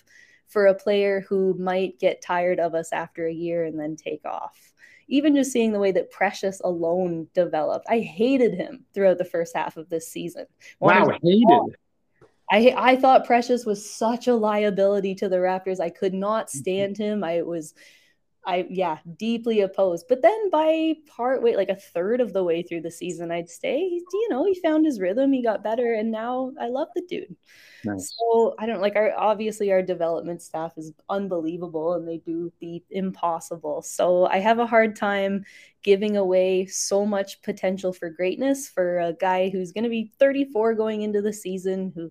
[0.47, 4.25] for a player who might get tired of us after a year and then take
[4.25, 4.73] off.
[5.09, 9.55] Even just seeing the way that Precious alone developed, I hated him throughout the first
[9.57, 10.47] half of this season.
[10.81, 11.77] Wow, Wanted- hated.
[12.51, 15.81] I I thought Precious was such a liability to the Raptors.
[15.81, 17.25] I could not stand him.
[17.25, 17.75] I was
[18.47, 20.07] I yeah, deeply opposed.
[20.09, 23.49] But then by part way, like a third of the way through the season, I'd
[23.51, 27.03] say, you know, he found his rhythm, he got better, and now I love the
[27.09, 27.37] dude.
[27.85, 28.15] Nice.
[28.19, 32.83] So I don't like our obviously our development staff is unbelievable and they do the
[32.91, 33.83] impossible.
[33.83, 35.45] So I have a hard time
[35.85, 40.75] giving away so much potential for greatness for a guy who's going to be 34
[40.75, 42.11] going into the season who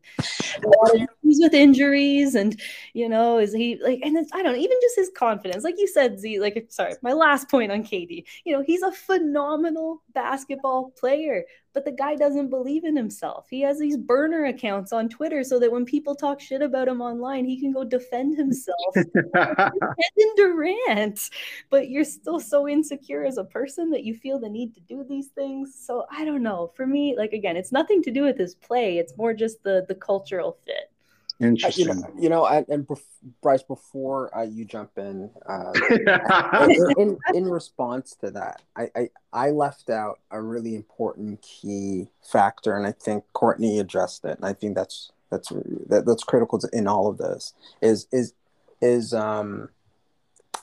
[1.23, 2.61] he's with injuries and
[2.93, 5.75] you know is he like and it's, I don't know even just his confidence like
[5.79, 10.03] you said Z like sorry my last point on KD you know he's a phenomenal
[10.13, 11.43] basketball player
[11.73, 13.47] but the guy doesn't believe in himself.
[13.49, 17.01] He has these burner accounts on Twitter so that when people talk shit about him
[17.01, 18.95] online, he can go defend himself.
[19.35, 21.29] Kevin Durant,
[21.69, 25.03] but you're still so insecure as a person that you feel the need to do
[25.03, 25.75] these things.
[25.75, 26.71] So I don't know.
[26.75, 28.97] For me, like again, it's nothing to do with his play.
[28.99, 30.92] It's more just the the cultural fit.
[31.41, 31.87] Uh, you Interesting.
[31.87, 33.01] know, you know, and, and bef-
[33.41, 35.73] Bryce, before uh, you jump in, uh,
[36.61, 42.09] in, in, in response to that, I, I I left out a really important key
[42.21, 45.49] factor, and I think Courtney addressed it, and I think that's that's
[45.87, 48.33] that, that's critical to, in all of this is is
[48.81, 49.69] is um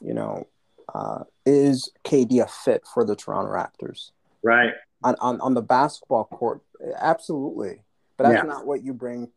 [0.00, 0.46] you know
[0.94, 4.12] uh, is KD a fit for the Toronto Raptors
[4.42, 4.72] right.
[5.02, 6.62] on on, on the basketball court?
[6.96, 7.82] Absolutely,
[8.16, 8.48] but that's Yeah.
[8.48, 9.32] not what you bring b-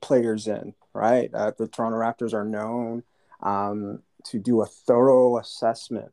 [0.00, 1.32] players in, right?
[1.32, 3.02] Uh, the Toronto Raptors are known
[3.42, 6.12] um, to do a thorough assessment,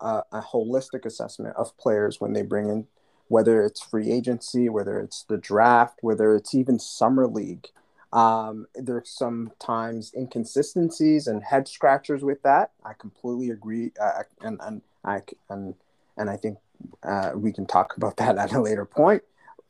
[0.00, 2.86] uh, a holistic assessment of players when they bring in,
[3.28, 7.68] whether it's free agency, whether it's the draft, whether it's even summer league.
[8.12, 12.72] Um, there's sometimes inconsistencies and head scratchers with that.
[12.84, 15.74] I completely agree, uh, and and I and
[16.18, 16.58] and I think
[17.02, 19.22] uh, we can talk about that at a later point.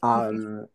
[0.03, 0.67] Um,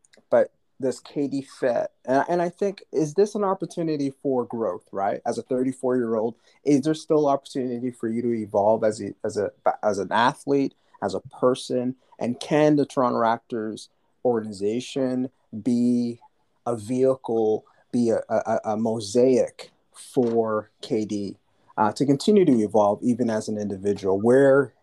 [0.79, 4.87] this KD fit, and, and I think is this an opportunity for growth?
[4.91, 9.01] Right, as a 34 year old, is there still opportunity for you to evolve as
[9.01, 9.51] a as a
[9.83, 13.89] as an athlete, as a person, and can the Toronto Raptors
[14.25, 15.29] organization
[15.63, 16.19] be
[16.65, 21.37] a vehicle, be a, a, a mosaic for KD
[21.77, 24.73] uh, to continue to evolve even as an individual, where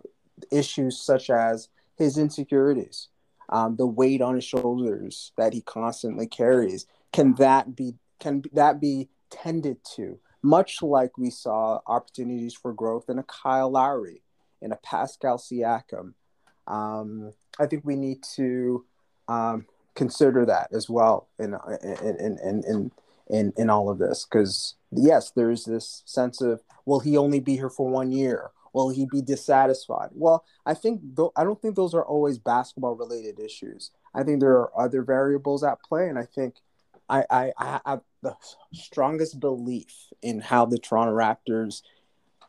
[0.51, 3.09] issues such as his insecurities,
[3.55, 8.81] um, the weight on his shoulders that he constantly carries, can that be can that
[8.81, 10.19] be tended to?
[10.43, 14.23] Much like we saw opportunities for growth in a Kyle Lowry,
[14.61, 16.15] in a Pascal Siakam.
[16.67, 18.85] Um, I think we need to
[19.29, 22.91] um, consider that as well in in in in in,
[23.31, 27.55] in, in all of this because yes, there's this sense of will he only be
[27.55, 30.11] here for one year will he be dissatisfied?
[30.13, 33.93] Well, I think th- I don't think those are always basketball related issues.
[34.15, 36.57] I think there are other variables at play, and I think
[37.09, 38.37] I, I, I have the
[38.73, 41.83] strongest belief in how the Toronto Raptors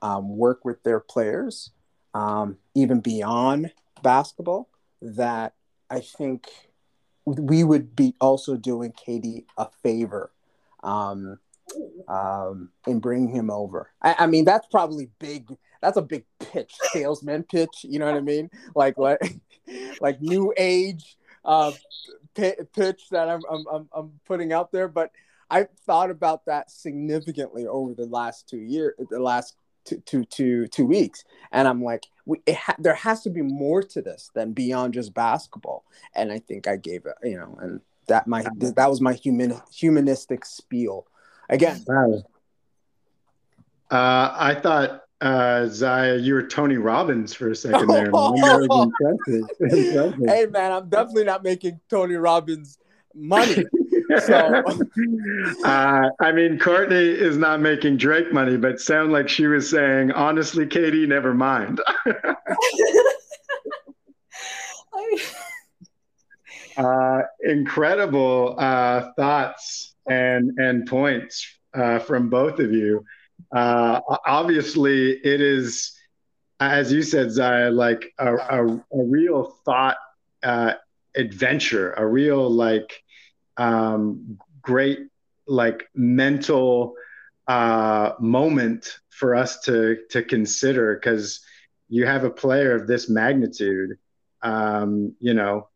[0.01, 1.71] um, work with their players,
[2.13, 3.71] um, even beyond
[4.01, 4.69] basketball.
[5.01, 5.53] That
[5.89, 6.47] I think
[7.25, 10.31] we would be also doing KD a favor
[10.83, 11.39] um,
[12.07, 13.91] um, in bringing him over.
[14.01, 15.57] I, I mean, that's probably big.
[15.85, 17.83] That's a big pitch, salesman pitch.
[17.83, 18.49] You know what I mean?
[18.73, 19.21] Like what,
[20.01, 21.73] like new age uh,
[22.33, 24.87] p- pitch that I'm, I'm I'm putting out there.
[24.87, 25.11] But
[25.47, 30.67] I've thought about that significantly over the last two years, the last two, two, two,
[30.67, 34.53] two weeks, and I'm like, we, ha- there has to be more to this than
[34.53, 35.85] beyond just basketball.
[36.15, 39.61] And I think I gave it, you know, and that my that was my human
[39.71, 41.05] humanistic spiel.
[41.47, 41.85] Again.
[43.91, 48.11] Uh, I thought uh, Zaya, you were Tony Robbins for a second there.
[48.11, 48.11] man.
[48.11, 49.49] That was impressive.
[49.59, 50.15] Impressive.
[50.27, 52.77] hey man, I'm definitely not making Tony Robbins
[53.13, 53.65] money.
[54.19, 54.35] So
[55.65, 60.11] uh, I mean, Courtney is not making Drake money, but sound like she was saying,
[60.11, 61.81] honestly, Katie, never mind.
[66.77, 73.05] Uh, incredible uh, thoughts and and points uh, from both of you.
[73.55, 75.93] Uh, obviously, it is,
[76.59, 79.97] as you said, Zaya, like a, a, a real thought
[80.43, 80.73] uh,
[81.15, 83.03] adventure, a real like
[83.57, 84.99] um, great
[85.47, 86.95] like mental
[87.47, 91.41] uh, moment for us to to consider because
[91.89, 93.97] you have a player of this magnitude.
[94.41, 95.69] Um, you know,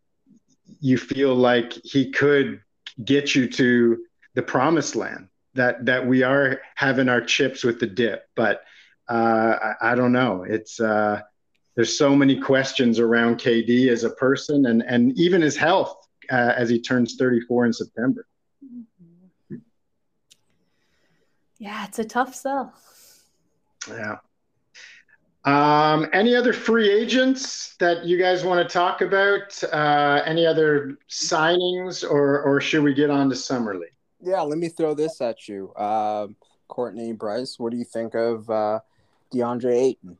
[0.81, 2.61] you feel like he could
[3.03, 4.03] get you to
[4.35, 8.61] the promised land that that we are having our chips with the dip but
[9.09, 11.21] uh, I, I don't know it's uh,
[11.75, 15.95] there's so many questions around KD as a person and and even his health
[16.31, 18.25] uh, as he turns 34 in September
[21.61, 22.73] yeah, it's a tough sell.
[23.89, 24.17] yeah
[25.45, 29.61] um, any other free agents that you guys want to talk about?
[29.63, 33.89] Uh, any other signings, or or should we get on to summer league?
[34.21, 36.35] Yeah, let me throw this at you, um,
[36.67, 37.57] Courtney Bryce.
[37.57, 38.79] What do you think of uh,
[39.33, 40.17] DeAndre Ayton?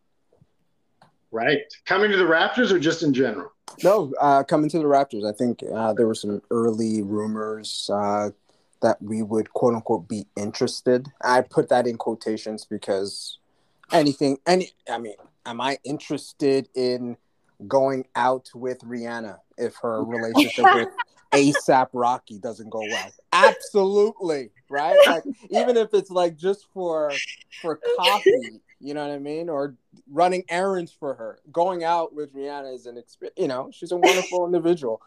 [1.31, 3.51] Right, coming to the Raptors, or just in general?
[3.83, 5.29] No, uh, coming to the Raptors.
[5.29, 8.31] I think uh, there were some early rumors uh,
[8.81, 11.07] that we would quote unquote be interested.
[11.21, 13.37] I put that in quotations because
[13.91, 15.13] anything, any, I mean,
[15.45, 17.17] am I interested in
[17.67, 20.89] going out with Rihanna if her relationship with
[21.31, 23.11] ASAP Rocky doesn't go well?
[23.47, 24.97] Absolutely, right?
[25.05, 27.11] Like even if it's like just for
[27.61, 29.75] for coffee, you know what I mean, or
[30.09, 31.39] running errands for her.
[31.51, 33.37] Going out with Rihanna is an experience.
[33.37, 35.01] You know, she's a wonderful individual.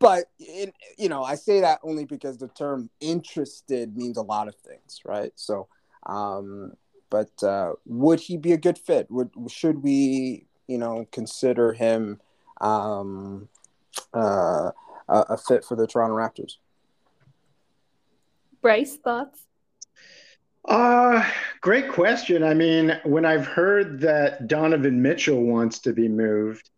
[0.00, 4.48] But in, you know, I say that only because the term "interested" means a lot
[4.48, 5.32] of things, right?
[5.36, 5.68] So,
[6.06, 6.72] um,
[7.08, 9.08] but uh, would he be a good fit?
[9.10, 12.20] Would should we, you know, consider him
[12.60, 13.48] um,
[14.12, 14.72] uh,
[15.08, 16.56] a, a fit for the Toronto Raptors?
[18.62, 19.44] Bryce, thoughts?
[20.64, 21.28] Uh,
[21.60, 22.44] great question.
[22.44, 26.70] I mean, when I've heard that Donovan Mitchell wants to be moved,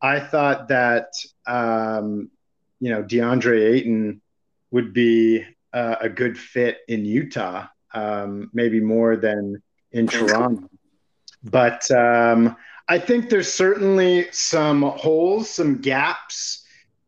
[0.00, 1.08] I thought that
[1.46, 2.30] um,
[2.78, 4.22] you know DeAndre Ayton
[4.70, 9.60] would be uh, a good fit in Utah, um, maybe more than
[9.90, 10.68] in Toronto.
[11.42, 12.56] But um,
[12.88, 16.63] I think there's certainly some holes, some gaps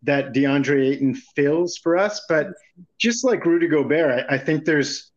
[0.07, 2.25] that DeAndre Ayton fills for us.
[2.29, 2.49] But
[2.99, 5.11] just like Rudy Gobert, I, I think there's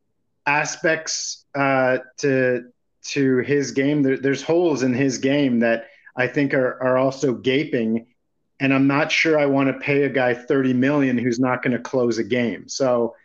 [0.45, 2.65] aspects uh, to
[3.01, 4.03] to his game.
[4.03, 5.85] There, there's holes in his game that
[6.15, 8.07] I think are are also gaping,
[8.59, 11.73] and I'm not sure I want to pay a guy 30 million who's not going
[11.73, 12.67] to close a game.
[12.67, 13.15] So,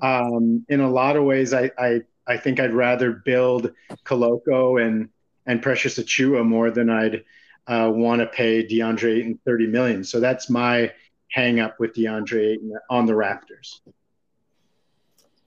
[0.00, 3.72] um, in a lot of ways, I, I I think I'd rather build
[4.04, 5.08] Koloko and
[5.46, 7.24] and Precious Achiuwa more than I'd
[7.66, 10.04] uh, want to pay DeAndre Ayton 30 million.
[10.04, 10.92] So that's my
[11.30, 13.80] hang up with DeAndre Ayton on the Raptors.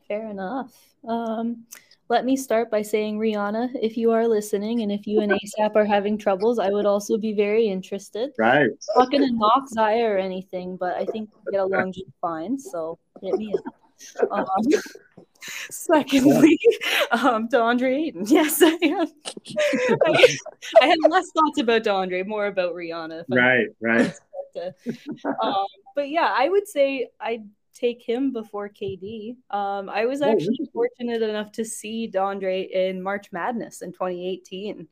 [0.08, 0.74] Fair enough.
[1.08, 1.66] Um,
[2.10, 5.76] let me start by saying, Rihanna, if you are listening and if you and ASAP
[5.76, 8.32] are having troubles, I would also be very interested.
[8.40, 8.72] Right.
[8.96, 12.58] Not going to knock Zaya or anything, but I think we get along just fine.
[12.58, 14.32] So hit me up.
[14.32, 14.46] Um,
[15.42, 16.58] secondly,
[17.12, 18.26] um, DeAndre Ayton.
[18.28, 19.08] Yes, I am.
[20.06, 20.38] I,
[20.82, 23.24] I had less thoughts about DeAndre, more about Rihanna.
[23.30, 23.68] Right.
[23.82, 24.14] Right.
[25.44, 25.66] um,
[25.96, 29.36] but yeah, I would say I'd take him before KD.
[29.52, 30.68] Um, I was Oh, actually interesting.
[30.74, 34.88] fortunate enough to see DeAndre in March Madness in 2018.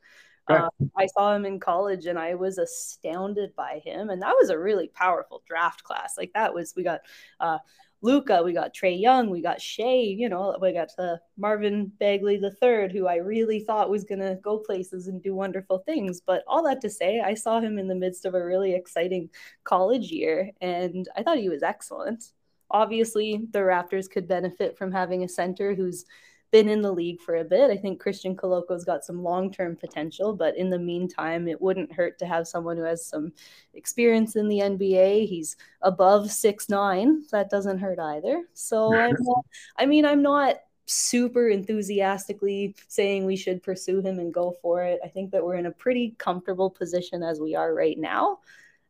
[0.49, 0.61] Okay.
[0.61, 4.09] Um, I saw him in college and I was astounded by him.
[4.09, 6.15] And that was a really powerful draft class.
[6.17, 7.01] Like that was, we got
[7.41, 7.57] uh,
[8.01, 12.37] Luka, we got Trae Young, we got Shai, you know, we got uh, Marvin Bagley
[12.37, 16.21] the third, who I really thought was going to go places and do wonderful things.
[16.21, 19.29] But all that to say, I saw him in the midst of a really exciting
[19.63, 22.33] college year and I thought he was excellent.
[22.69, 26.05] Obviously, the Raptors could benefit from having a center who's
[26.51, 27.69] been in the league for a bit.
[27.69, 31.91] I think Christian Koloko's got some long term potential, but in the meantime, it wouldn't
[31.91, 33.33] hurt to have someone who has some
[33.73, 35.27] experience in the NBA.
[35.27, 37.23] He's above six nine.
[37.31, 38.43] That doesn't hurt either.
[38.53, 39.45] So I'm not,
[39.77, 44.99] I mean, I'm not super enthusiastically saying we should pursue him and go for it.
[45.03, 48.39] I think that we're in a pretty comfortable position as we are right now.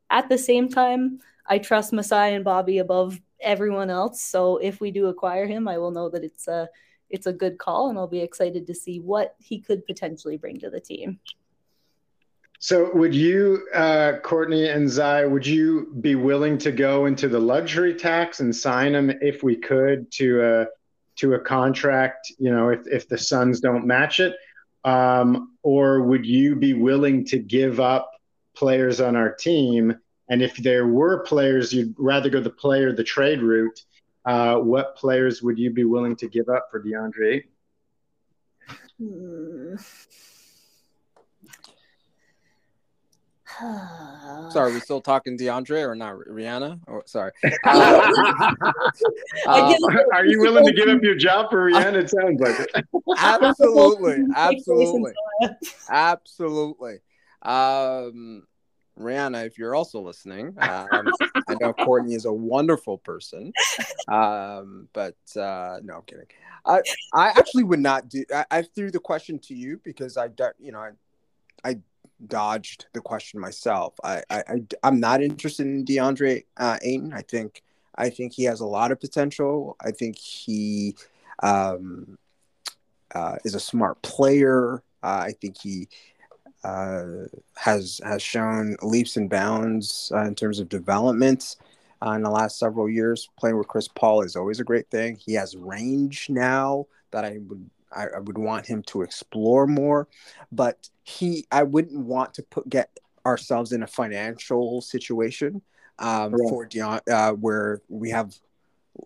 [0.10, 4.22] At the same time, I trust Masai and Bobby above everyone else.
[4.22, 6.70] So if we do acquire him, I will know that it's a
[7.10, 10.60] it's a good call, and I'll be excited to see what he could potentially bring
[10.60, 11.20] to the team.
[12.60, 17.40] So, would you, uh, Courtney and Zai, would you be willing to go into the
[17.40, 20.66] luxury tax and sign him if we could to a
[21.18, 22.34] to a contract?
[22.40, 24.36] You know, if if the Suns don't match it,
[24.84, 28.12] um, or would you be willing to give up
[28.56, 29.96] players on our team?
[30.30, 33.80] And if there were players, you'd rather go the player the trade route.
[34.28, 37.46] Uh, what players would you be willing to give up for DeAndre?
[39.00, 39.76] Hmm.
[44.50, 46.82] Sorry, we still talking DeAndre or not Rihanna?
[46.88, 47.32] Or sorry.
[47.66, 48.52] I
[49.46, 49.74] Uh,
[50.14, 51.96] are you willing to give up your job for Rihanna?
[51.96, 52.86] It sounds like it.
[53.18, 55.14] absolutely, absolutely,
[55.90, 57.00] absolutely.
[57.44, 58.44] Um,
[59.00, 61.12] Rihanna, if you're also listening, um,
[61.48, 63.54] I know Courtney is a wonderful person,
[64.08, 66.26] um, but uh, no, I'm kidding.
[66.66, 66.82] I
[67.14, 68.26] I actually would not do.
[68.34, 70.30] I, I threw the question to you because I,
[70.60, 70.92] you know, I
[71.64, 71.80] I
[72.26, 73.94] dodged the question myself.
[74.04, 77.14] I I, I I'm not interested in DeAndre uh, Ayton.
[77.14, 77.64] I think
[77.96, 79.76] I think he has a lot of potential.
[79.82, 80.96] I think he
[81.42, 82.18] um,
[83.14, 84.84] uh, is a smart player.
[85.04, 85.88] Uh, I think he
[86.64, 91.56] has has shown leaps and bounds uh, in terms of development
[92.06, 93.30] uh, in the last several years.
[93.38, 95.16] Playing with Chris Paul is always a great thing.
[95.16, 100.08] He has range now that I would I, I would want him to explore more,
[100.52, 102.90] but he I wouldn't want to put get
[103.26, 105.62] ourselves in a financial situation
[106.00, 106.50] um, Correct.
[106.50, 108.34] for Deon, uh, where we have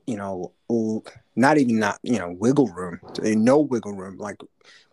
[0.06, 0.54] you know
[1.36, 4.38] not even not you know wiggle room no wiggle room like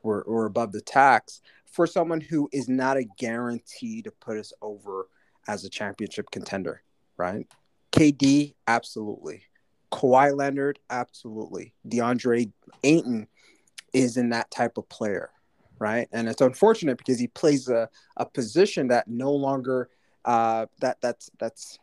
[0.02, 1.40] we're, we're above the tax
[1.78, 5.06] for someone who is not a guarantee to put us over
[5.46, 6.82] as a championship contender,
[7.16, 7.46] right?
[7.92, 9.44] KD, absolutely.
[9.92, 11.74] Kawhi Leonard, absolutely.
[11.86, 12.50] DeAndre
[12.82, 13.28] Ayton
[13.92, 15.30] is in that type of player,
[15.78, 16.08] right?
[16.10, 19.88] And it's unfortunate because he plays a, a position that no longer
[20.24, 21.78] uh, that that's that's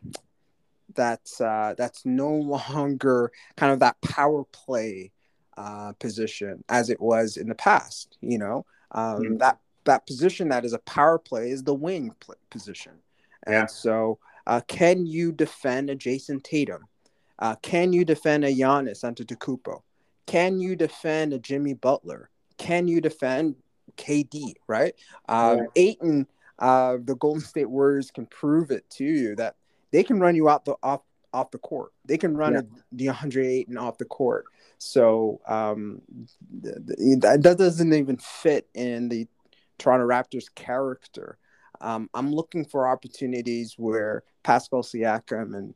[0.94, 5.10] that's uh, that's no longer kind of that power play
[5.56, 8.18] uh, position as it was in the past.
[8.20, 9.38] You know, um, Mhm.
[9.38, 12.14] that that position that is a power play is the wing
[12.50, 12.92] position,
[13.46, 13.66] and Yeah.
[13.66, 16.86] so uh, can you defend a Jayson Tatum?
[17.38, 19.82] Uh, can you defend a Giannis Antetokounmpo?
[20.26, 22.30] Can you defend a Jimmy Butler?
[22.56, 23.56] Can you defend
[23.96, 24.54] KD?
[24.68, 24.94] Right?
[25.28, 25.68] Um, Right.
[25.76, 26.26] Ayton,
[26.58, 29.56] uh, the Golden State Warriors can prove it to you that
[29.90, 31.92] they can run you out the off off the court.
[32.06, 32.60] They can run Yeah.
[32.60, 34.46] a DeAndre Ayton off the court.
[34.78, 36.00] So um,
[36.62, 39.26] th- th- that doesn't even fit in the
[39.78, 41.38] Toronto Raptors character.
[41.80, 45.74] Um, I'm looking for opportunities where Pascal Siakam and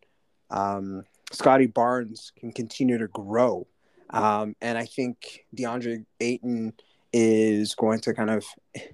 [0.51, 3.67] um, Scottie Barnes can continue to grow.
[4.11, 6.73] Um, and I think DeAndre Ayton
[7.13, 8.45] is going to kind of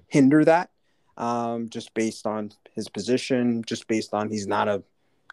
[0.07, 0.69] hinder that
[1.17, 4.83] um, just based on his position, just based on he's not a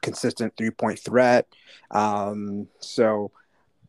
[0.02, 1.46] consistent three point threat.
[1.90, 3.30] Um, so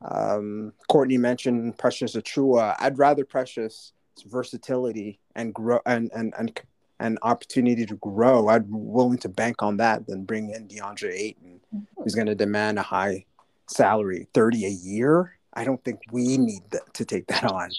[0.01, 2.75] um, Courtney mentioned Precious Achiuwa.
[2.79, 3.93] I'd rather Precious
[4.25, 6.61] versatility and grow and and and
[6.99, 8.47] an opportunity to grow.
[8.47, 11.59] I'd willing to bank on that than bring in DeAndre Ayton,
[11.97, 13.25] who's going to demand a high
[13.67, 15.37] salary, thirty a year.
[15.53, 17.69] I don't think we need that, to take that on.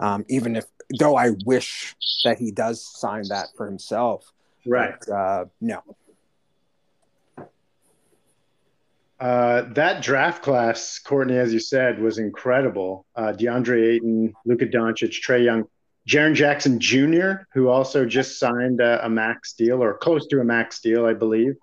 [0.00, 0.64] Um, even if,
[0.98, 1.94] though, I wish
[2.24, 4.32] that he does sign that for himself.
[4.64, 4.94] Right.
[4.98, 5.82] But, uh, no.
[9.20, 13.04] Uh, that draft class, Courtney, as you said, was incredible.
[13.16, 15.64] Uh, DeAndre Ayton, Luka Doncic, Trae Young,
[16.08, 20.44] Jaren Jackson Jr., who also just signed a, a max deal or close to a
[20.44, 21.54] max deal, I believe.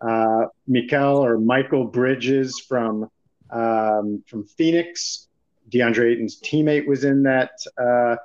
[0.00, 3.08] Uh, Mikal or Michael Bridges from
[3.50, 5.28] um, from Phoenix.
[5.70, 8.16] DeAndre Ayton's teammate was in that uh,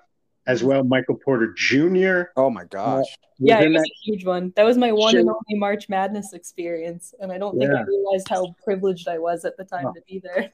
[0.47, 0.83] as well.
[0.83, 2.23] Michael Porter Jr.
[2.37, 3.05] Oh my gosh.
[3.05, 3.89] was Yeah, it was that.
[3.89, 4.53] a huge one.
[4.55, 8.27] That was my one and only March Madness experience, and I don't think I realized
[8.29, 9.93] how privileged I was at the time Oh.
[9.93, 10.51] to be there.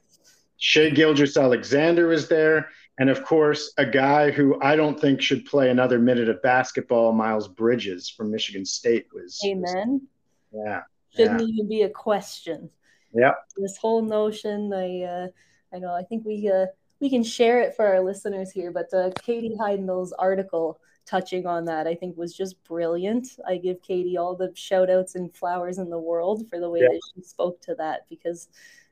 [0.58, 2.68] Shai Gilgeous-Alexander was there.
[2.98, 7.12] And of course, a guy who I don't think should play another minute of basketball,
[7.12, 9.40] Miles Bridges from Michigan State was.
[9.42, 10.06] was- Amen.
[10.52, 10.82] yeah.
[11.16, 11.46] Shouldn't Yeah.
[11.46, 12.70] even be a question.
[13.12, 13.34] Yeah.
[13.56, 15.28] This whole notion, I, uh,
[15.72, 16.66] I know, I think we, uh,
[17.00, 21.64] we can share it for our listeners here, but uh, Katie Heindl's article touching on
[21.66, 23.28] that, I think, was just brilliant.
[23.46, 26.80] I give Katie all the shout outs and flowers in the world for the way
[26.80, 26.88] Yeah.
[26.88, 28.48] that she spoke to that because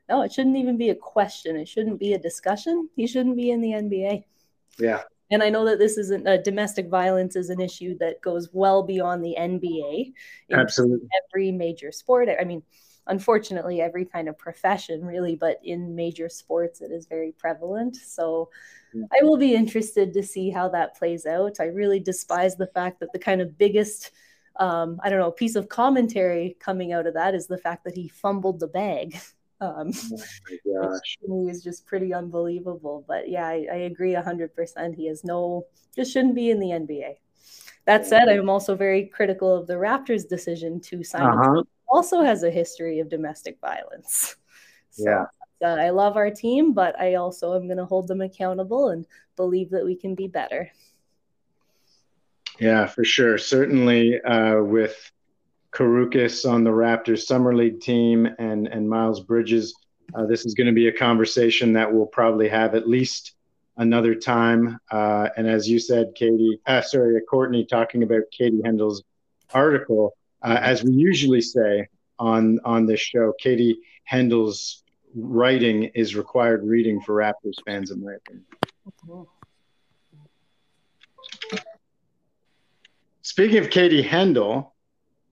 [0.09, 1.55] no, it shouldn't even be a question.
[1.55, 2.89] It shouldn't be a discussion.
[2.95, 4.23] He shouldn't be in the NBA.
[4.79, 5.03] Yeah.
[5.31, 8.83] And I know that this isn't uh, domestic violence is an issue that goes well
[8.83, 10.13] beyond the NBA.
[10.51, 11.07] Absolutely.
[11.25, 12.29] every major sport.
[12.39, 12.61] I mean,
[13.07, 17.95] unfortunately, every kind of profession, really, but in major sports, it is very prevalent.
[17.95, 18.49] So
[18.93, 19.05] Yeah.
[19.11, 21.59] I will be interested to see how that plays out.
[21.59, 24.11] I really despise the fact that the kind of biggest,
[24.59, 27.95] um, I don't know, piece of commentary coming out of that is the fact that
[27.95, 29.17] he fumbled the bag.
[29.61, 29.91] Um,
[30.81, 31.17] Oh which
[31.49, 33.05] is just pretty unbelievable.
[33.07, 34.95] But yeah, I, I agree 100%.
[34.95, 37.17] He has no, just shouldn't be in the NBA.
[37.85, 41.63] That said, I'm also very critical of the Raptors' decision to sign Uh-huh.
[41.87, 44.35] also has a history of domestic violence.
[44.95, 45.25] So, Yeah.
[45.63, 49.07] uh, I love our team, but I also am going to hold them accountable and
[49.35, 50.71] believe that we can be better.
[52.59, 53.37] Yeah, for sure.
[53.37, 55.11] Certainly uh, with
[55.73, 59.73] Karukis on the Raptors Summer League team and, and Miles Bridges,
[60.13, 63.35] uh, this is going to be a conversation that we'll probably have at least
[63.77, 64.77] another time.
[64.91, 69.03] Uh, and as you said, Katie, uh, sorry, Courtney, talking about Katie Heindl's
[69.53, 71.87] article, uh, as we usually say
[72.19, 73.77] on, on this show, Katie
[74.09, 74.83] Heindl's
[75.15, 78.45] writing is required reading for Raptors fans, in my opinion.
[83.21, 84.72] Speaking of Katie Heindl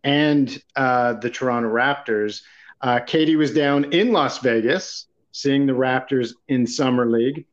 [0.04, 2.42] and uh, the Toronto Raptors,
[2.82, 7.46] uh, Katie was down in Las Vegas seeing the Raptors in Summer League.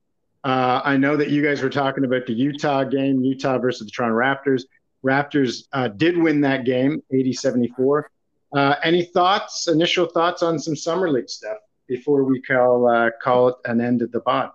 [0.45, 3.91] Uh, I know that you guys were talking about the Utah game, Utah versus the
[3.91, 4.63] Toronto Raptors.
[5.05, 8.11] Raptors uh, did win that game, 80 74.
[8.55, 13.49] Uh, any thoughts, initial thoughts on some Summer League stuff before we call, uh, call
[13.49, 14.51] it an end of the pod?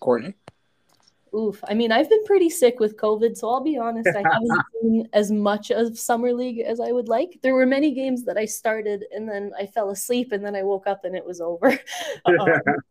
[0.00, 0.34] Courtney?
[1.36, 1.62] Oof.
[1.68, 5.08] I mean, I've been pretty sick with COVID, so I'll be honest, I haven't seen
[5.12, 7.38] as much of Summer League as I would like.
[7.42, 10.62] There were many games that I started and then I fell asleep and then I
[10.62, 11.78] woke up and it was over.
[12.24, 12.48] Um,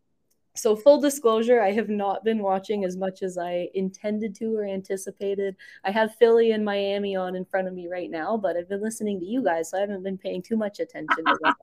[0.56, 4.66] so, full disclosure, I have not been watching as much as I intended to or
[4.66, 5.56] anticipated.
[5.84, 8.82] I have Philly and Miami on in front of me right now, but I've been
[8.82, 11.56] listening to you guys, so I haven't been paying too much attention to that.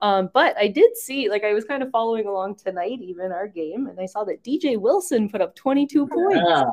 [0.00, 3.48] Um, but I did see, like, I was kind of following along tonight, even our
[3.48, 6.42] game, and I saw that DJ Wilson put up 22 points.
[6.46, 6.64] Yeah.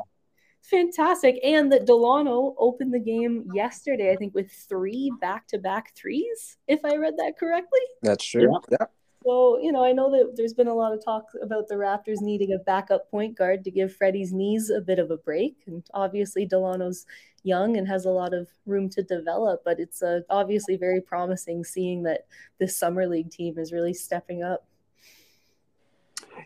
[0.62, 1.38] Fantastic.
[1.42, 6.56] And that Dalano opened the game yesterday, I think, with three back to back threes,
[6.66, 7.80] if I read that correctly.
[8.02, 8.58] That's true.
[8.70, 8.86] Yeah.
[9.24, 12.20] So, you know, I know that there's been a lot of talk about the Raptors
[12.20, 15.56] needing a backup point guard to give Freddie's knees a bit of a break.
[15.66, 17.04] And obviously, Dalano's
[17.42, 21.64] young and has a lot of room to develop, but it's uh, obviously very promising
[21.64, 22.26] seeing that
[22.58, 24.66] this Summer League team is really stepping up.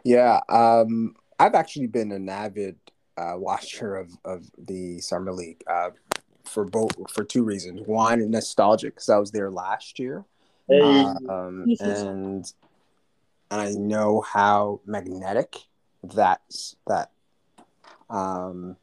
[0.05, 0.41] Yeah.
[0.49, 2.77] Um, I've actually been an avid
[3.17, 5.91] uh, watcher of, of the Summer League uh,
[6.45, 7.83] for both for two reasons.
[7.87, 10.25] One, nostalgic because I was there last year.
[11.29, 12.53] Um, and
[13.51, 15.57] and I know how magnetic
[16.03, 17.11] that's that
[18.11, 18.77] um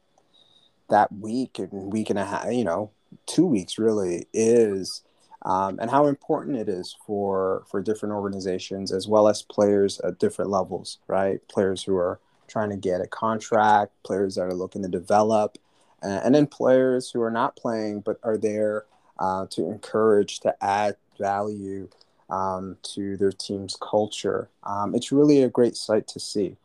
[0.88, 2.90] that week and week and a half, you know,
[3.26, 5.02] two weeks really is,
[5.42, 10.18] um, and how important it is for for different organizations as well as players at
[10.18, 11.46] different levels, right?
[11.48, 15.58] Players who are trying to get a contract, players that are looking to develop,
[16.02, 18.84] uh, and then players who are not playing but are there
[19.20, 21.88] uh, to encourage to add value
[22.30, 24.48] um, to their team's culture.
[24.64, 26.56] Um, it's really a great sight to see.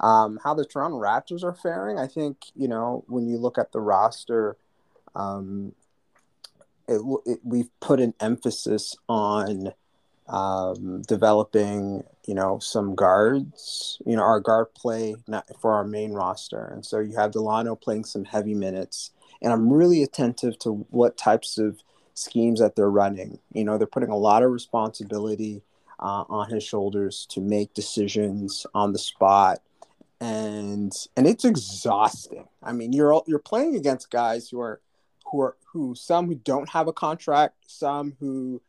[0.00, 3.72] Um, how the Toronto Raptors are faring, I think, you know, when you look at
[3.72, 4.56] the roster,
[5.14, 5.74] um,
[6.86, 9.72] it, it, we've put an emphasis on
[10.28, 15.16] um, developing, you know, some guards, you know, our guard play
[15.60, 16.64] for our main roster.
[16.72, 19.10] And so you have Dalano playing some heavy minutes.
[19.42, 21.82] And I'm really attentive to what types of
[22.18, 23.38] schemes that they're running.
[23.52, 25.62] You know, they're putting a lot of responsibility
[26.00, 29.60] uh, on his shoulders to make decisions on the spot,
[30.20, 32.46] and and it's exhausting.
[32.62, 34.80] I mean, you're you're playing against guys who are
[35.30, 38.62] who are who some who don't have a contract, some who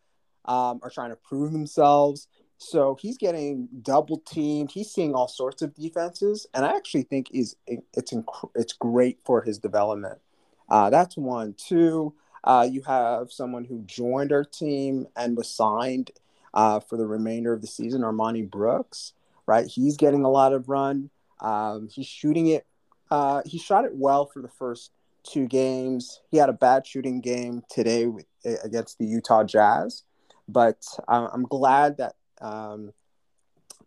[0.46, 2.28] um, are trying to prove themselves,
[2.60, 4.72] so he's getting double teamed.
[4.72, 9.20] He's seeing all sorts of defenses, and I actually think is it's inc- it's great
[9.24, 10.20] for his development.
[10.68, 11.56] Uh, that's one.
[11.58, 12.14] Two,
[12.44, 16.12] uh, you have someone who joined our team and was signed
[16.54, 19.14] uh, for the remainder of the season, Armoni Brooks.
[19.46, 21.10] Right, he's getting a lot of run.
[21.40, 22.68] Um, he's shooting it.
[23.10, 24.92] Uh, he shot it well for the first
[25.24, 26.22] two games.
[26.30, 28.26] He had a bad shooting game today with,
[28.64, 30.04] against the Utah Jazz,
[30.48, 32.94] but I'm glad that um,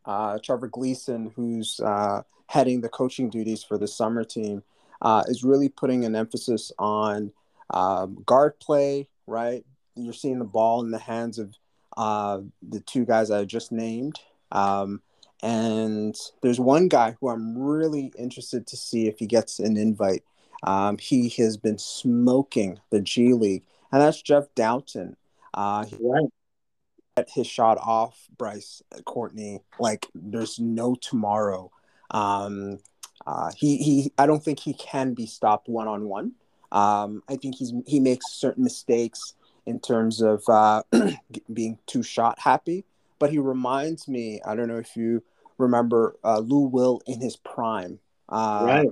[0.05, 4.63] uh, Trevor Gleeson, who's uh, heading the coaching duties for the summer team,
[5.01, 7.33] uh, is really putting an emphasis on
[7.73, 9.65] um, guard play, right?
[9.95, 11.55] You're seeing the ball in the hands of
[11.97, 14.21] uh, the two guys I just named.
[14.51, 15.03] Um,
[15.43, 20.23] and there's one guy who I'm really interested to see if he gets an invite.
[20.63, 25.17] Um, he has been smoking the G League, and that's Jeff Dowtin.
[25.53, 27.29] Uh, he right.
[27.29, 31.71] His shot off Bryce Courtney like there's no tomorrow.
[32.11, 32.79] Um,
[33.27, 36.33] uh, he he I don't think he can be stopped one on one.
[36.73, 39.35] Um, I think he's he makes certain mistakes
[39.67, 40.83] in terms of uh,
[41.53, 42.85] being too shot happy,
[43.19, 44.41] but he reminds me.
[44.45, 45.23] I don't know if you
[45.59, 48.89] remember uh, Lou Will in his prime, uh, right?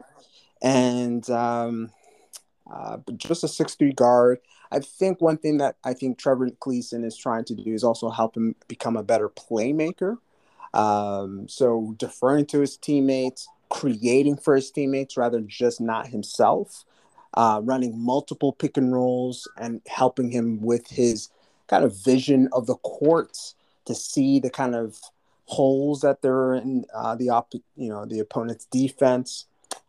[0.62, 1.91] And um,
[2.70, 4.39] uh, just a six three guard.
[4.70, 8.11] I think one thing that I think Trevor Gleeson is trying to do is also
[8.11, 10.18] help him become a better playmaker.
[10.74, 16.85] Um, so deferring to his teammates, creating for his teammates rather than just not himself,
[17.35, 21.28] uh, running multiple pick and rolls and helping him with his
[21.68, 23.55] kind of vision of the courts
[23.85, 24.99] to see the kind of
[25.47, 29.47] holes that there are in uh, the op- you know the opponent's defense.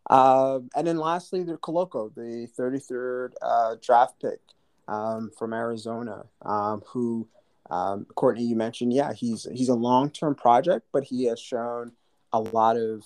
[0.10, 4.40] Uh, and then lastly, the Koloko, the 33rd uh, draft pick
[4.88, 7.28] um, from Arizona, um, who
[7.70, 11.94] um, Courtney you mentioned, yeah, he's he's a long term project, but he has shown
[12.34, 13.06] a lot of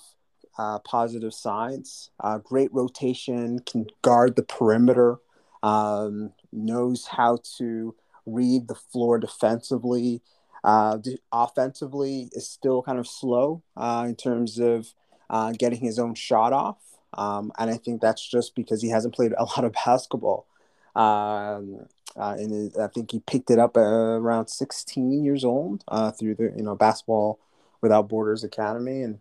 [0.58, 2.10] uh, positive signs.
[2.20, 5.18] Uh, great rotation, can guard the perimeter,
[5.62, 7.94] um, knows how to
[8.24, 10.22] read the floor defensively.
[10.64, 10.98] Uh,
[11.32, 14.92] offensively is still kind of slow uh, in terms of
[15.30, 16.78] uh, getting his own shot off.
[17.14, 20.46] Um, and I think that's just because he hasn't played a lot of basketball.
[20.94, 21.86] Um,
[22.16, 25.84] uh, and I think he picked it up around 16 years old
[26.18, 27.38] through the you know basketball
[27.82, 29.18] without borders academy and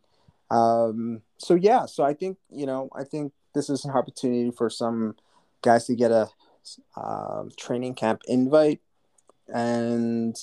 [0.49, 4.69] um, so yeah, so I think you know, I think this is an opportunity for
[4.69, 5.15] some
[5.61, 6.29] guys to get a
[6.95, 8.81] uh, training camp invite,
[9.53, 10.35] and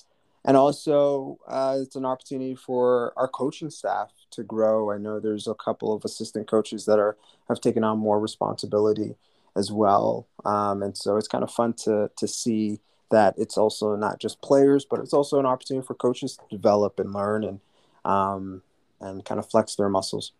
[0.44, 4.90] and also uh, it's an opportunity for our coaching staff to grow.
[4.90, 7.16] I know there's a couple of assistant coaches that are
[7.48, 9.14] have taken on more responsibility
[9.56, 12.80] as well, um, and so it's kind of fun to to see
[13.10, 16.98] that it's also not just players, but it's also an opportunity for coaches to develop
[16.98, 17.60] and learn and
[18.04, 18.62] um,
[19.00, 20.32] and kind of flex their muscles.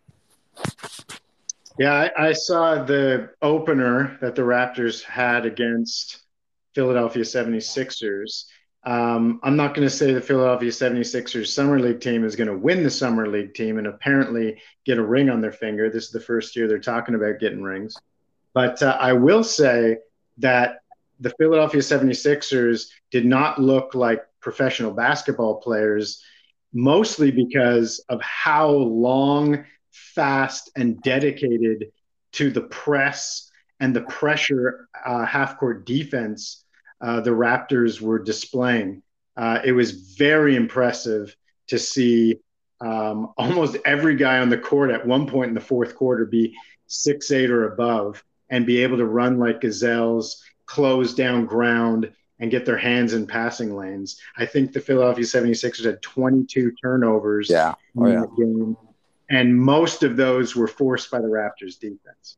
[1.79, 6.19] Yeah, I, I, saw the opener that the Raptors had against
[6.75, 8.45] Philadelphia 76ers.
[8.85, 12.57] Um, I'm not going to say the Philadelphia 76ers Summer League team is going to
[12.57, 15.89] win the Summer League team and apparently get a ring on their finger.
[15.89, 17.95] This is the first year they're talking about getting rings.
[18.53, 19.97] But uh, I will say
[20.37, 20.79] that
[21.19, 26.21] the Philadelphia 76ers did not look like professional basketball players
[26.73, 29.63] mostly because of how long,
[29.93, 31.91] fast, and dedicated
[32.33, 36.63] to the press and the pressure uh, half court defense
[37.01, 39.03] uh, the Raptors were displaying.
[39.35, 41.35] Uh, it was very impressive
[41.67, 42.39] to see
[42.79, 46.55] um, almost every guy on the court at one point in the fourth quarter be
[46.87, 52.51] six eight or above and be able to run like gazelles, close down ground, and
[52.51, 54.19] get their hands in passing lanes.
[54.37, 57.73] I think the Philadelphia 76ers had 22 turnovers yeah.
[57.97, 58.25] Oh, yeah.
[58.37, 58.77] game,
[59.29, 62.37] and most of those were forced by the Raptors defense.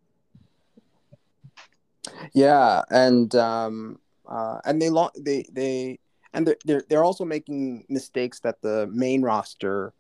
[2.33, 5.99] Yeah, and um, uh, and they lo- they they
[6.33, 9.93] and they're, they're they're also making mistakes that the main roster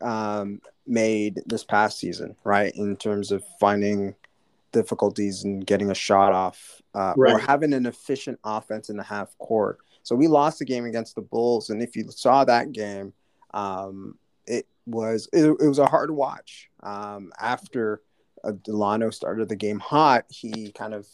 [0.00, 2.72] um, made this past season, right?
[2.74, 4.14] In terms of finding
[4.72, 7.34] difficulties in getting a shot off uh, right.
[7.34, 9.78] or having an efficient offense in the half court.
[10.02, 13.12] So we lost the game against the Bulls, and if you saw that game,
[13.54, 14.18] um,
[14.86, 16.68] was it, it, was a hard watch.
[16.82, 18.02] Um, after
[18.44, 21.06] uh, Dalano started the game hot, he kind of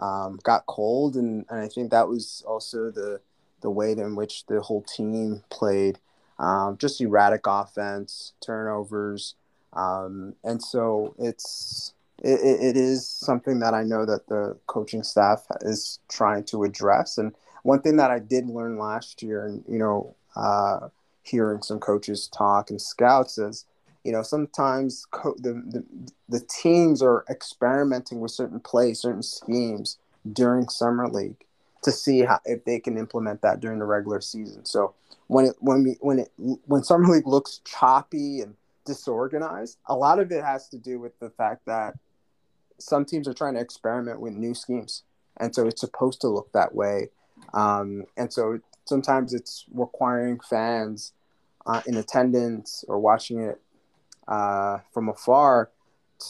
[0.00, 3.20] um, got cold, and, and I think that was also the
[3.62, 5.98] the way in which the whole team played.
[6.38, 9.36] Um, just erratic offense, turnovers,
[9.72, 15.46] um, and so it's it, it is something that I know that the coaching staff
[15.62, 17.18] is trying to address.
[17.18, 20.88] And one thing that I did learn last year, and you know, uh,
[21.26, 23.64] hearing some coaches talk and scouts is,
[24.04, 25.84] you know, sometimes co- the, the
[26.28, 29.98] the teams are experimenting with certain plays, certain schemes
[30.32, 31.44] during summer league
[31.82, 34.64] to see how if they can implement that during the regular season.
[34.64, 34.94] So
[35.26, 38.54] when it when we when it when summer league looks choppy and
[38.84, 41.94] disorganized, a lot of it has to do with the fact that
[42.78, 45.02] some teams are trying to experiment with new schemes,
[45.38, 47.08] and so it's supposed to look that way.
[47.54, 51.12] Um, and so sometimes it's requiring fans
[51.66, 53.60] uh, in attendance or watching it
[54.28, 55.70] uh, from afar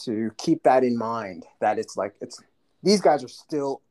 [0.03, 1.45] to keep that in mind.
[1.61, 2.41] That it's like it's
[2.83, 3.81] these guys are still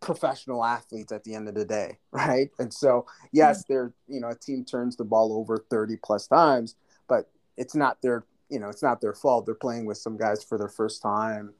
[0.00, 2.50] professional athletes at the end of the day, right?
[2.58, 6.74] And so, yes, they're you know a team turns the ball over thirty plus times,
[7.08, 9.46] but it's not their you know it's not their fault.
[9.46, 11.52] They're playing with some guys for their first time,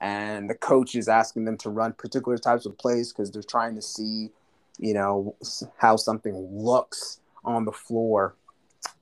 [0.00, 3.74] and the coach is asking them to run particular types of plays because they're trying
[3.74, 4.30] to see,
[4.78, 5.36] you know,
[5.76, 8.34] how something looks on the floor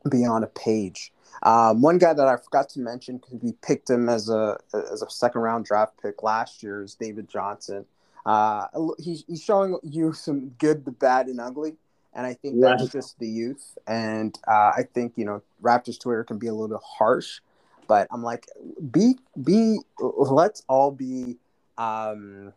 [0.09, 1.13] beyond a page.
[1.43, 5.03] Um, one guy that I forgot to mention because we picked him as a as
[5.03, 7.85] a second round draft pick last year is David Johnson.
[8.25, 8.67] Uh,
[8.99, 11.75] he's, he's showing you some good, the bad, and ugly,
[12.15, 13.77] and I think that's just the youth.
[13.89, 17.41] And uh, I think you know Raptors Twitter can be a little bit harsh,
[17.89, 18.47] but I'm like,
[18.91, 21.39] be be let's all be
[21.77, 22.53] um,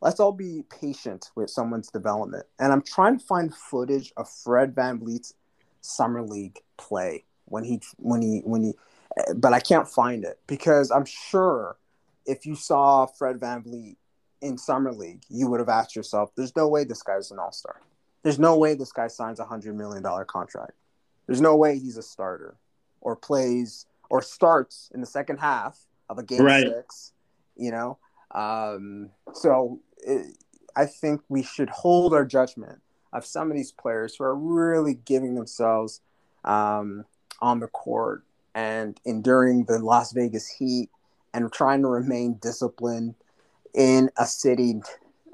[0.00, 2.46] let's all be patient with someone's development.
[2.58, 5.34] And I'm trying to find footage of Fred VanVleet's
[5.80, 8.72] summer league play when he when he when he
[9.34, 11.76] but I can't find it because I'm sure
[12.26, 13.96] if you saw Fred VanVleet
[14.40, 17.52] in summer league, you would have asked yourself, "There's no way this guy's an all
[17.52, 17.80] star.
[18.22, 20.72] There's no way this guy signs a hundred million dollar contract.
[21.26, 22.56] There's no way he's a starter
[23.00, 26.66] or plays or starts in the second half of a game Right.
[26.66, 27.12] six."
[27.56, 27.98] You know,
[28.30, 30.36] um, so it,
[30.76, 32.80] I think we should hold our judgment
[33.12, 36.00] of some of these players who are really giving themselves
[36.44, 37.04] um,
[37.40, 40.90] on the court and enduring the Las Vegas heat
[41.32, 43.14] and trying to remain disciplined
[43.74, 44.80] in a city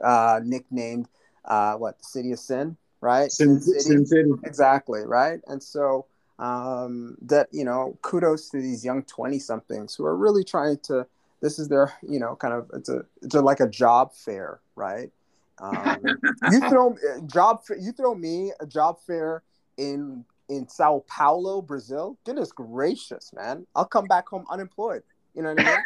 [0.02, 1.08] uh, nicknamed
[1.44, 3.30] uh, what the city of sin, right?
[3.30, 4.30] Sin, Sin City.
[4.44, 5.40] exactly right.
[5.46, 6.06] And so
[6.38, 11.06] um, that you know, kudos to these young twenty somethings who are really trying to.
[11.42, 14.60] This is their you know kind of it's a it's a, like a job fair,
[14.74, 15.10] right?
[15.58, 16.18] Um,
[16.50, 19.42] you throw uh, job you throw me a job fair
[19.76, 22.18] in in Sao Paulo, Brazil.
[22.24, 23.66] Goodness gracious, man!
[23.74, 25.02] I'll come back home unemployed.
[25.34, 25.84] You know what I mean?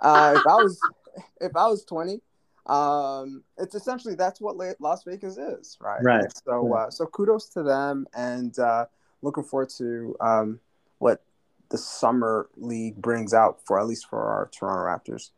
[0.00, 0.80] uh, if I was
[1.40, 2.20] if I was twenty,
[2.66, 6.02] um, it's essentially that's what La- Las Vegas is, right?
[6.02, 6.22] Right.
[6.22, 8.86] And So uh, so kudos to them, and uh,
[9.22, 10.60] looking forward to um,
[10.98, 11.22] what
[11.70, 15.30] the summer league brings out for at least for our Toronto Raptors.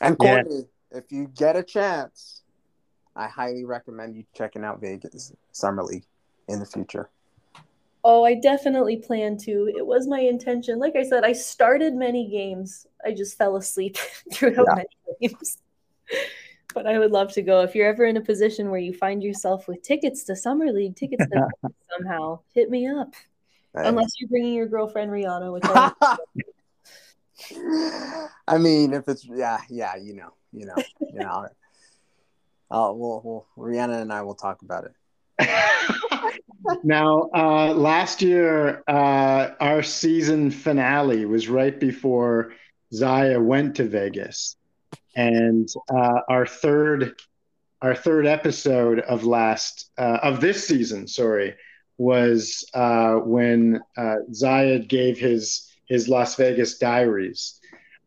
[0.00, 0.42] And Yeah.
[0.90, 2.42] If you get a chance,
[3.14, 6.04] I highly recommend you checking out Vegas Summer League
[6.48, 7.10] in the future.
[8.04, 9.72] Oh, I definitely plan to.
[9.76, 10.78] It was my intention.
[10.78, 12.86] Like I said, I started many games.
[13.04, 13.96] I just fell asleep
[14.32, 14.74] throughout Yeah.
[14.74, 14.88] many
[15.20, 15.58] games.
[16.74, 17.62] But I would love to go.
[17.62, 20.94] If you're ever in a position where you find yourself with tickets to Summer League,
[20.94, 21.48] tickets to
[21.90, 23.14] somehow, hit me up.
[23.72, 26.18] Unless you're bringing your girlfriend Rihanna, which I
[28.46, 31.48] I mean, if it's yeah, yeah, you know, you know, you know.
[32.70, 34.92] We'll, we'll Rihanna and I will talk about it.
[36.82, 42.52] now, uh, last year, uh, our season finale was right before
[42.92, 44.56] Zaya went to Vegas,
[45.14, 47.20] and uh, our third,
[47.82, 51.54] our third episode of last uh, of this season, sorry,
[51.98, 57.60] was uh, when Zayed gave his his Las Vegas diaries.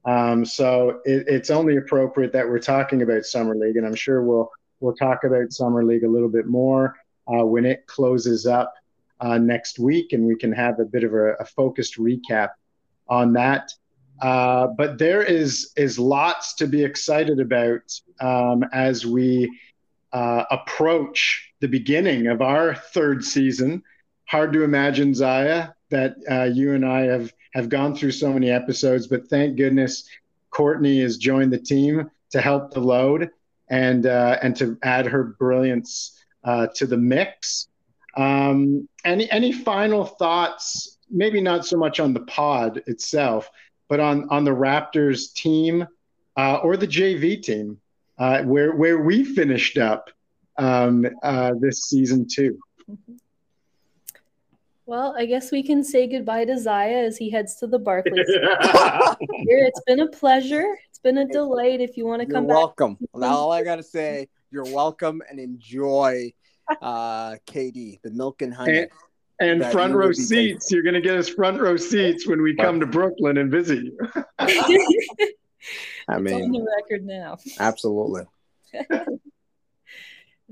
[0.09, 4.23] Um, so it, it's only appropriate that we're talking about summer league, and I'm sure
[4.23, 4.49] we'll
[4.79, 6.95] we'll talk about summer league a little bit more
[7.27, 8.73] uh, when it closes up
[9.19, 12.49] uh, next week, and we can have a bit of a, a focused recap
[13.07, 13.71] on that.
[14.19, 17.81] Uh, but there is is lots to be excited about
[18.19, 19.47] um, as we
[20.11, 23.83] uh, approach the beginning of our third season.
[24.25, 28.49] Hard to imagine, Zaya, that uh, you and I have have gone through so many
[28.49, 30.07] episodes, but thank goodness
[30.51, 33.29] Courtney has joined the team to help the load
[33.69, 37.67] and uh, and to add her brilliance uh, to the mix.
[38.17, 40.97] Um, any any final thoughts?
[41.09, 43.49] Maybe not so much on the pod itself,
[43.87, 45.87] but on on the Raptors team
[46.37, 47.79] uh, or the JV team,
[48.17, 50.09] uh, where where we finished up
[50.57, 52.59] um, uh, this season too.
[54.89, 58.25] Well, I guess we can say goodbye to Zaya as he heads to the Barclays.
[58.27, 60.65] Here, it's been a pleasure.
[60.89, 61.79] It's been a delight.
[61.79, 62.97] If you want to You're come back, welcome.
[63.13, 66.33] Now all I gotta say, you're welcome and enjoy
[66.81, 68.87] uh, KD, the milk and honey.
[69.39, 70.71] And, and front row seats.
[70.71, 73.83] You're going to get us front row seats when we come to Brooklyn and visit
[73.83, 73.95] you.
[74.39, 77.37] I mean, on the record now.
[77.59, 78.23] absolutely.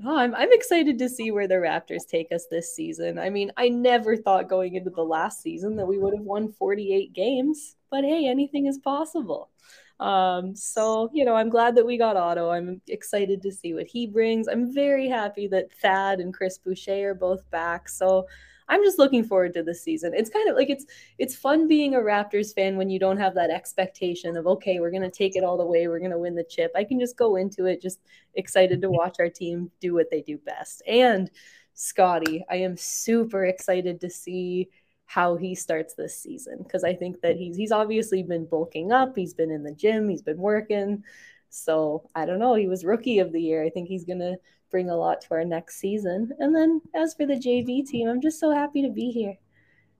[0.04, 3.18] Oh, I'm I'm excited to see where the Raptors take us this season.
[3.18, 6.52] I mean, I never thought going into the last season that we would have won
[6.52, 9.50] 48 games, but hey, anything is possible.
[9.98, 12.50] Um, so you know, I'm glad that we got Otto.
[12.50, 14.46] I'm excited to see what he brings.
[14.46, 17.88] I'm very happy that Thad and Chris Boucher are both back.
[17.88, 18.28] So
[18.68, 20.12] I'm just looking forward to this season.
[20.14, 20.86] It's kind of like it's
[21.18, 24.90] it's fun being a Raptors fan when you don't have that expectation of okay, we're
[24.90, 26.72] gonna take it all the way, we're gonna win the chip.
[26.74, 28.00] I can just go into it just
[28.34, 30.82] excited to watch our team do what they do best.
[30.86, 31.30] And
[31.74, 34.68] Scottie, I am super excited to see
[35.06, 39.16] how he starts this season because I think that he's he's obviously been bulking up,
[39.16, 41.02] he's been in the gym, he's been working.
[41.50, 42.54] So I don't know.
[42.54, 43.64] He was rookie of the year.
[43.64, 44.36] I think he's gonna
[44.70, 46.32] bring a lot to our next season.
[46.38, 49.36] And then as for the JV team, I'm just so happy to be here.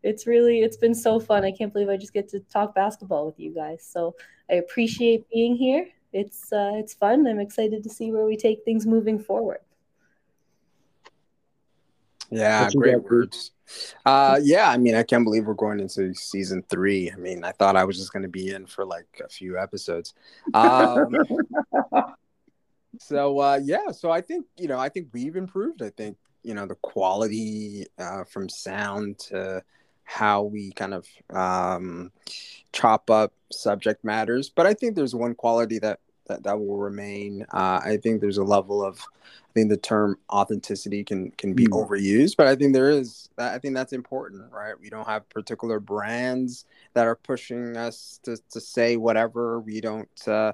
[0.03, 1.45] It's really it's been so fun.
[1.45, 3.87] I can't believe I just get to talk basketball with you guys.
[3.89, 4.15] So
[4.51, 5.89] I appreciate being here.
[6.13, 7.27] It's uh, it's fun.
[7.27, 9.59] I'm excited to see where we take things moving forward.
[12.31, 13.53] Yeah, great words.
[14.05, 17.11] Uh, yeah, I mean, I can't believe we're going into season three.
[17.11, 19.59] I mean, I thought I was just going to be in for like a few
[19.59, 20.15] episodes.
[20.55, 21.17] Um,
[22.99, 25.83] so uh, yeah, so I think you know, I think we've improved.
[25.83, 29.63] I think you know the quality uh, from sound to
[30.05, 32.11] how we kind of um,
[32.73, 34.49] chop up subject matters.
[34.49, 37.45] But I think there's one quality that that, that will remain.
[37.53, 41.67] Uh, I think there's a level of I think the term authenticity can can be
[41.67, 41.87] Mm.
[41.87, 43.29] overused, but I think there is.
[43.39, 44.79] I think that's important, right?
[44.79, 49.61] We don't have particular brands that are pushing us to to say whatever.
[49.61, 50.09] We don't.
[50.27, 50.53] Uh,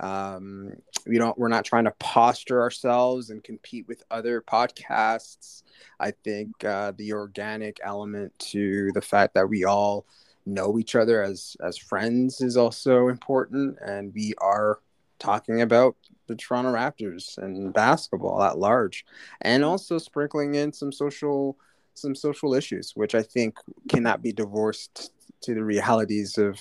[0.00, 0.72] um,
[1.06, 1.38] we don't.
[1.38, 5.62] We're not trying to posture ourselves and compete with other podcasts.
[5.98, 10.06] I think uh, the organic element to the fact that we all
[10.44, 14.80] know each other as as friends is also important, and we are
[15.18, 19.06] talking about the Toronto Raptors and basketball at large,
[19.40, 21.56] and also sprinkling in some social
[21.94, 23.56] some social issues, which I think
[23.88, 26.58] cannot be divorced to the realities of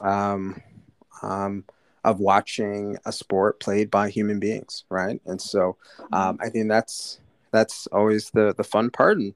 [0.00, 0.60] um,
[1.22, 1.64] um,
[2.08, 5.20] of watching a sport played by human beings, right?
[5.26, 5.76] And so
[6.12, 9.34] um, I think that's that's always the the fun part, and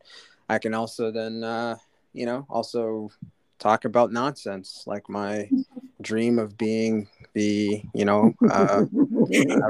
[0.49, 1.77] I can also then uh,
[2.12, 3.11] you know also
[3.59, 5.49] talk about nonsense like my
[6.03, 8.85] dream of being the you know uh, uh,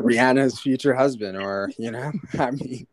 [0.01, 2.87] Rihanna's future husband, or you know, I mean,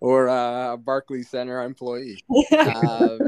[0.00, 2.22] or uh, a Barclays Center employee.
[2.52, 3.18] Um,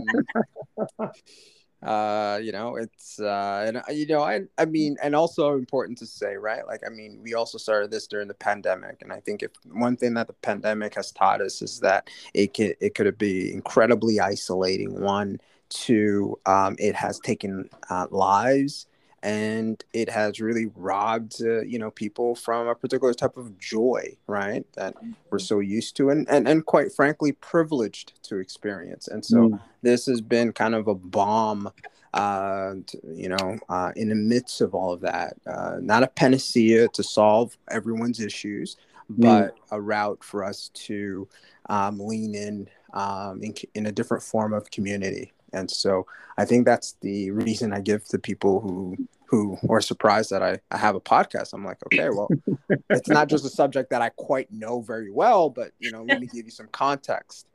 [1.83, 5.99] uh, you know, it's uh, and uh, you know, I I mean, and also important
[5.99, 6.67] to say, right?
[6.67, 9.97] Like, I mean, we also started this during the pandemic, and I think if one
[9.97, 14.19] thing that the pandemic has taught us is that it could it could be incredibly
[14.19, 15.01] isolating.
[15.01, 18.87] One, two, um, it has taken uh, lives
[19.23, 24.17] and it has really robbed uh, you know people from a particular type of joy
[24.27, 24.95] right that
[25.31, 29.09] we're so used to and and, and quite frankly privileged to experience.
[29.09, 29.61] And so Mm.
[29.83, 31.71] this has been kind of a balm
[32.15, 36.07] uh to- you know uh in the midst of all of that uh not a
[36.07, 38.77] panacea to solve everyone's issues
[39.11, 41.27] but a route for us to
[41.71, 46.65] um, lean in um, in, in a different form of community and so I think
[46.65, 48.97] that's the reason I give to people who
[49.27, 51.53] who are surprised that I, I have a podcast.
[51.53, 52.29] I'm like, okay, well,
[52.91, 56.21] it's not just a subject that I quite know very well, but you know, let
[56.21, 57.47] me give you some context.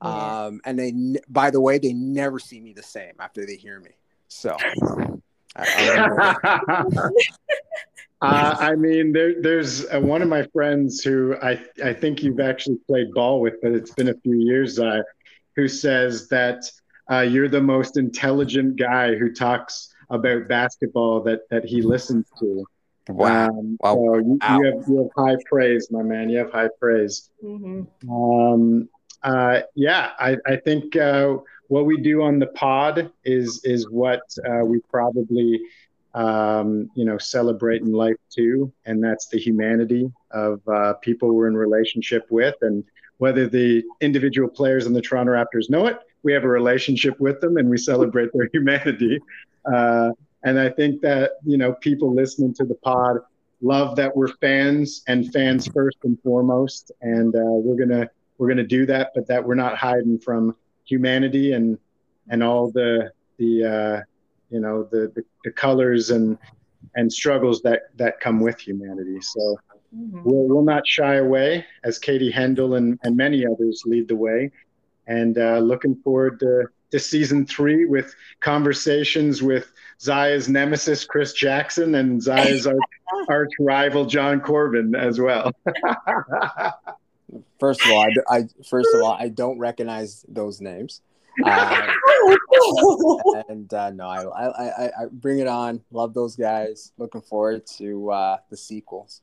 [0.00, 0.94] Um, and they,
[1.28, 3.90] by the way, they never see me the same after they hear me.
[4.28, 4.56] So,
[5.56, 7.08] I, I
[8.22, 12.40] Uh, I mean, there, there's uh, one of my friends who I, I think you've
[12.40, 15.02] actually played ball with, but it's been a few years, uh,
[15.54, 16.64] who says that
[17.10, 22.64] uh, you're the most intelligent guy who talks about basketball that, that he listens to.
[23.08, 23.48] wow.
[23.48, 23.94] Um, Wow.
[23.94, 24.58] So you, Wow.
[24.58, 26.28] you, have, you have high praise, my man.
[26.28, 27.30] You have high praise.
[27.44, 27.86] Mhm.
[28.08, 28.88] Um,
[29.22, 31.36] uh, yeah, I, I think uh,
[31.68, 35.60] what we do on the pod is is what uh, we probably
[36.14, 41.48] um, you know celebrate in life too, and that's the humanity of uh, people we're
[41.48, 42.84] in relationship with, and
[43.18, 47.40] whether the individual players in the Toronto Raptors know it, we have a relationship with
[47.40, 49.20] them, and we celebrate their humanity.
[49.64, 50.10] Uh,
[50.42, 53.18] and I think that you know people listening to the pod
[53.62, 58.08] love that we're fans and fans first and foremost, and uh, we're gonna
[58.38, 60.54] we're gonna do that, but that we're not hiding from
[60.84, 61.78] humanity and
[62.28, 64.02] and all the the uh,
[64.50, 66.36] you know the, the the colors and
[66.96, 69.20] and struggles that that come with humanity.
[69.20, 69.56] So
[69.94, 70.24] Mhm.
[70.24, 74.50] we'll, we'll not shy away as Katie Heindl and, and many others lead the way.
[75.06, 81.94] And uh, looking forward to, to season three with conversations with Zaya's nemesis, Chris Jackson,
[81.94, 82.78] and Zaya's arch,
[83.28, 85.52] arch rival, John Corbin, as well.
[87.58, 91.00] First of all, I, I first of all I don't recognize those names.
[91.44, 91.92] Uh,
[93.48, 95.82] and uh, no, I, I, I, I bring it on.
[95.90, 96.92] Love those guys.
[96.98, 99.22] Looking forward to uh, the sequels.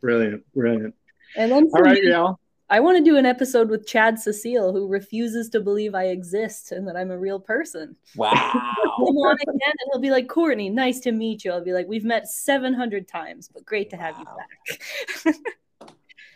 [0.00, 0.94] brilliant, brilliant.
[1.36, 2.38] And then All right, y'all.
[2.68, 6.72] I want to do an episode with Chad Cecile, who refuses to believe I exist
[6.72, 7.94] and that I'm a real person.
[8.16, 8.32] Wow.
[8.32, 11.52] Come on again, and he'll be like, Courtney, nice to meet you.
[11.52, 15.34] I'll be like, we've met 700 times, but great to have you back.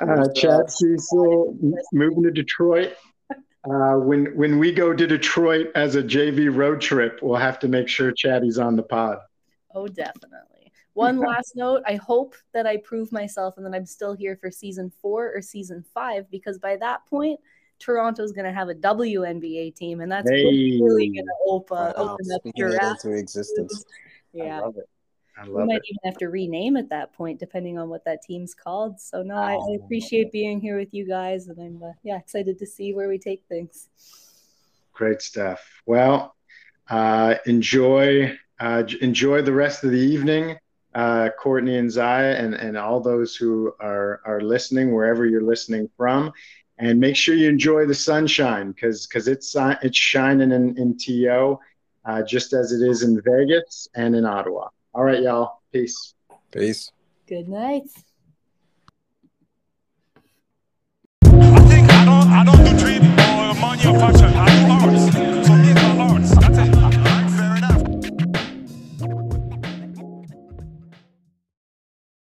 [0.01, 1.59] Uh, Chad Cecil
[1.93, 2.97] moving to Detroit.
[3.69, 7.69] Uh, when when we go to Detroit as a JV road trip, we'll have to
[7.69, 9.19] make sure Chaddy's on the pod.
[9.74, 10.60] Oh, definitely.
[10.95, 14.51] One last note I hope that I prove myself and that I'm still here for
[14.51, 17.41] season four or season five because by that point,
[17.79, 20.79] Toronto's going to have a WNBA team, and that's Hey.
[20.79, 22.19] really going to open, up
[22.57, 23.05] giraffes.
[23.05, 23.85] into existence.
[24.33, 24.59] Yeah.
[24.59, 24.89] I love it.
[25.49, 25.83] We might it.
[25.89, 29.01] even have to rename at that point, depending on what that team's called.
[29.01, 29.81] So no, I, I Oh.
[29.83, 33.19] appreciate being here with you guys, and I'm uh, yeah excited to see where we
[33.19, 33.89] take things.
[34.93, 35.83] Great stuff.
[35.85, 36.37] Well,
[36.89, 40.57] uh, enjoy uh, enjoy the rest of the evening,
[40.95, 45.89] uh, Courtney and Zaya, and, and all those who are, are listening, wherever you're listening
[45.97, 46.33] from.
[46.79, 51.59] And make sure you enjoy the sunshine because because it's it's shining in, in TO
[52.07, 54.69] uh, just as it is in Vegas and in Ottawa.
[54.95, 55.61] All right, y'all.
[55.73, 56.15] Peace.
[56.51, 56.91] Peace.
[57.29, 57.83] Good night.
[61.23, 62.57] I don't,
[63.83, 64.25] don't.
[64.25, 64.51] I.
[66.27, 66.40] So.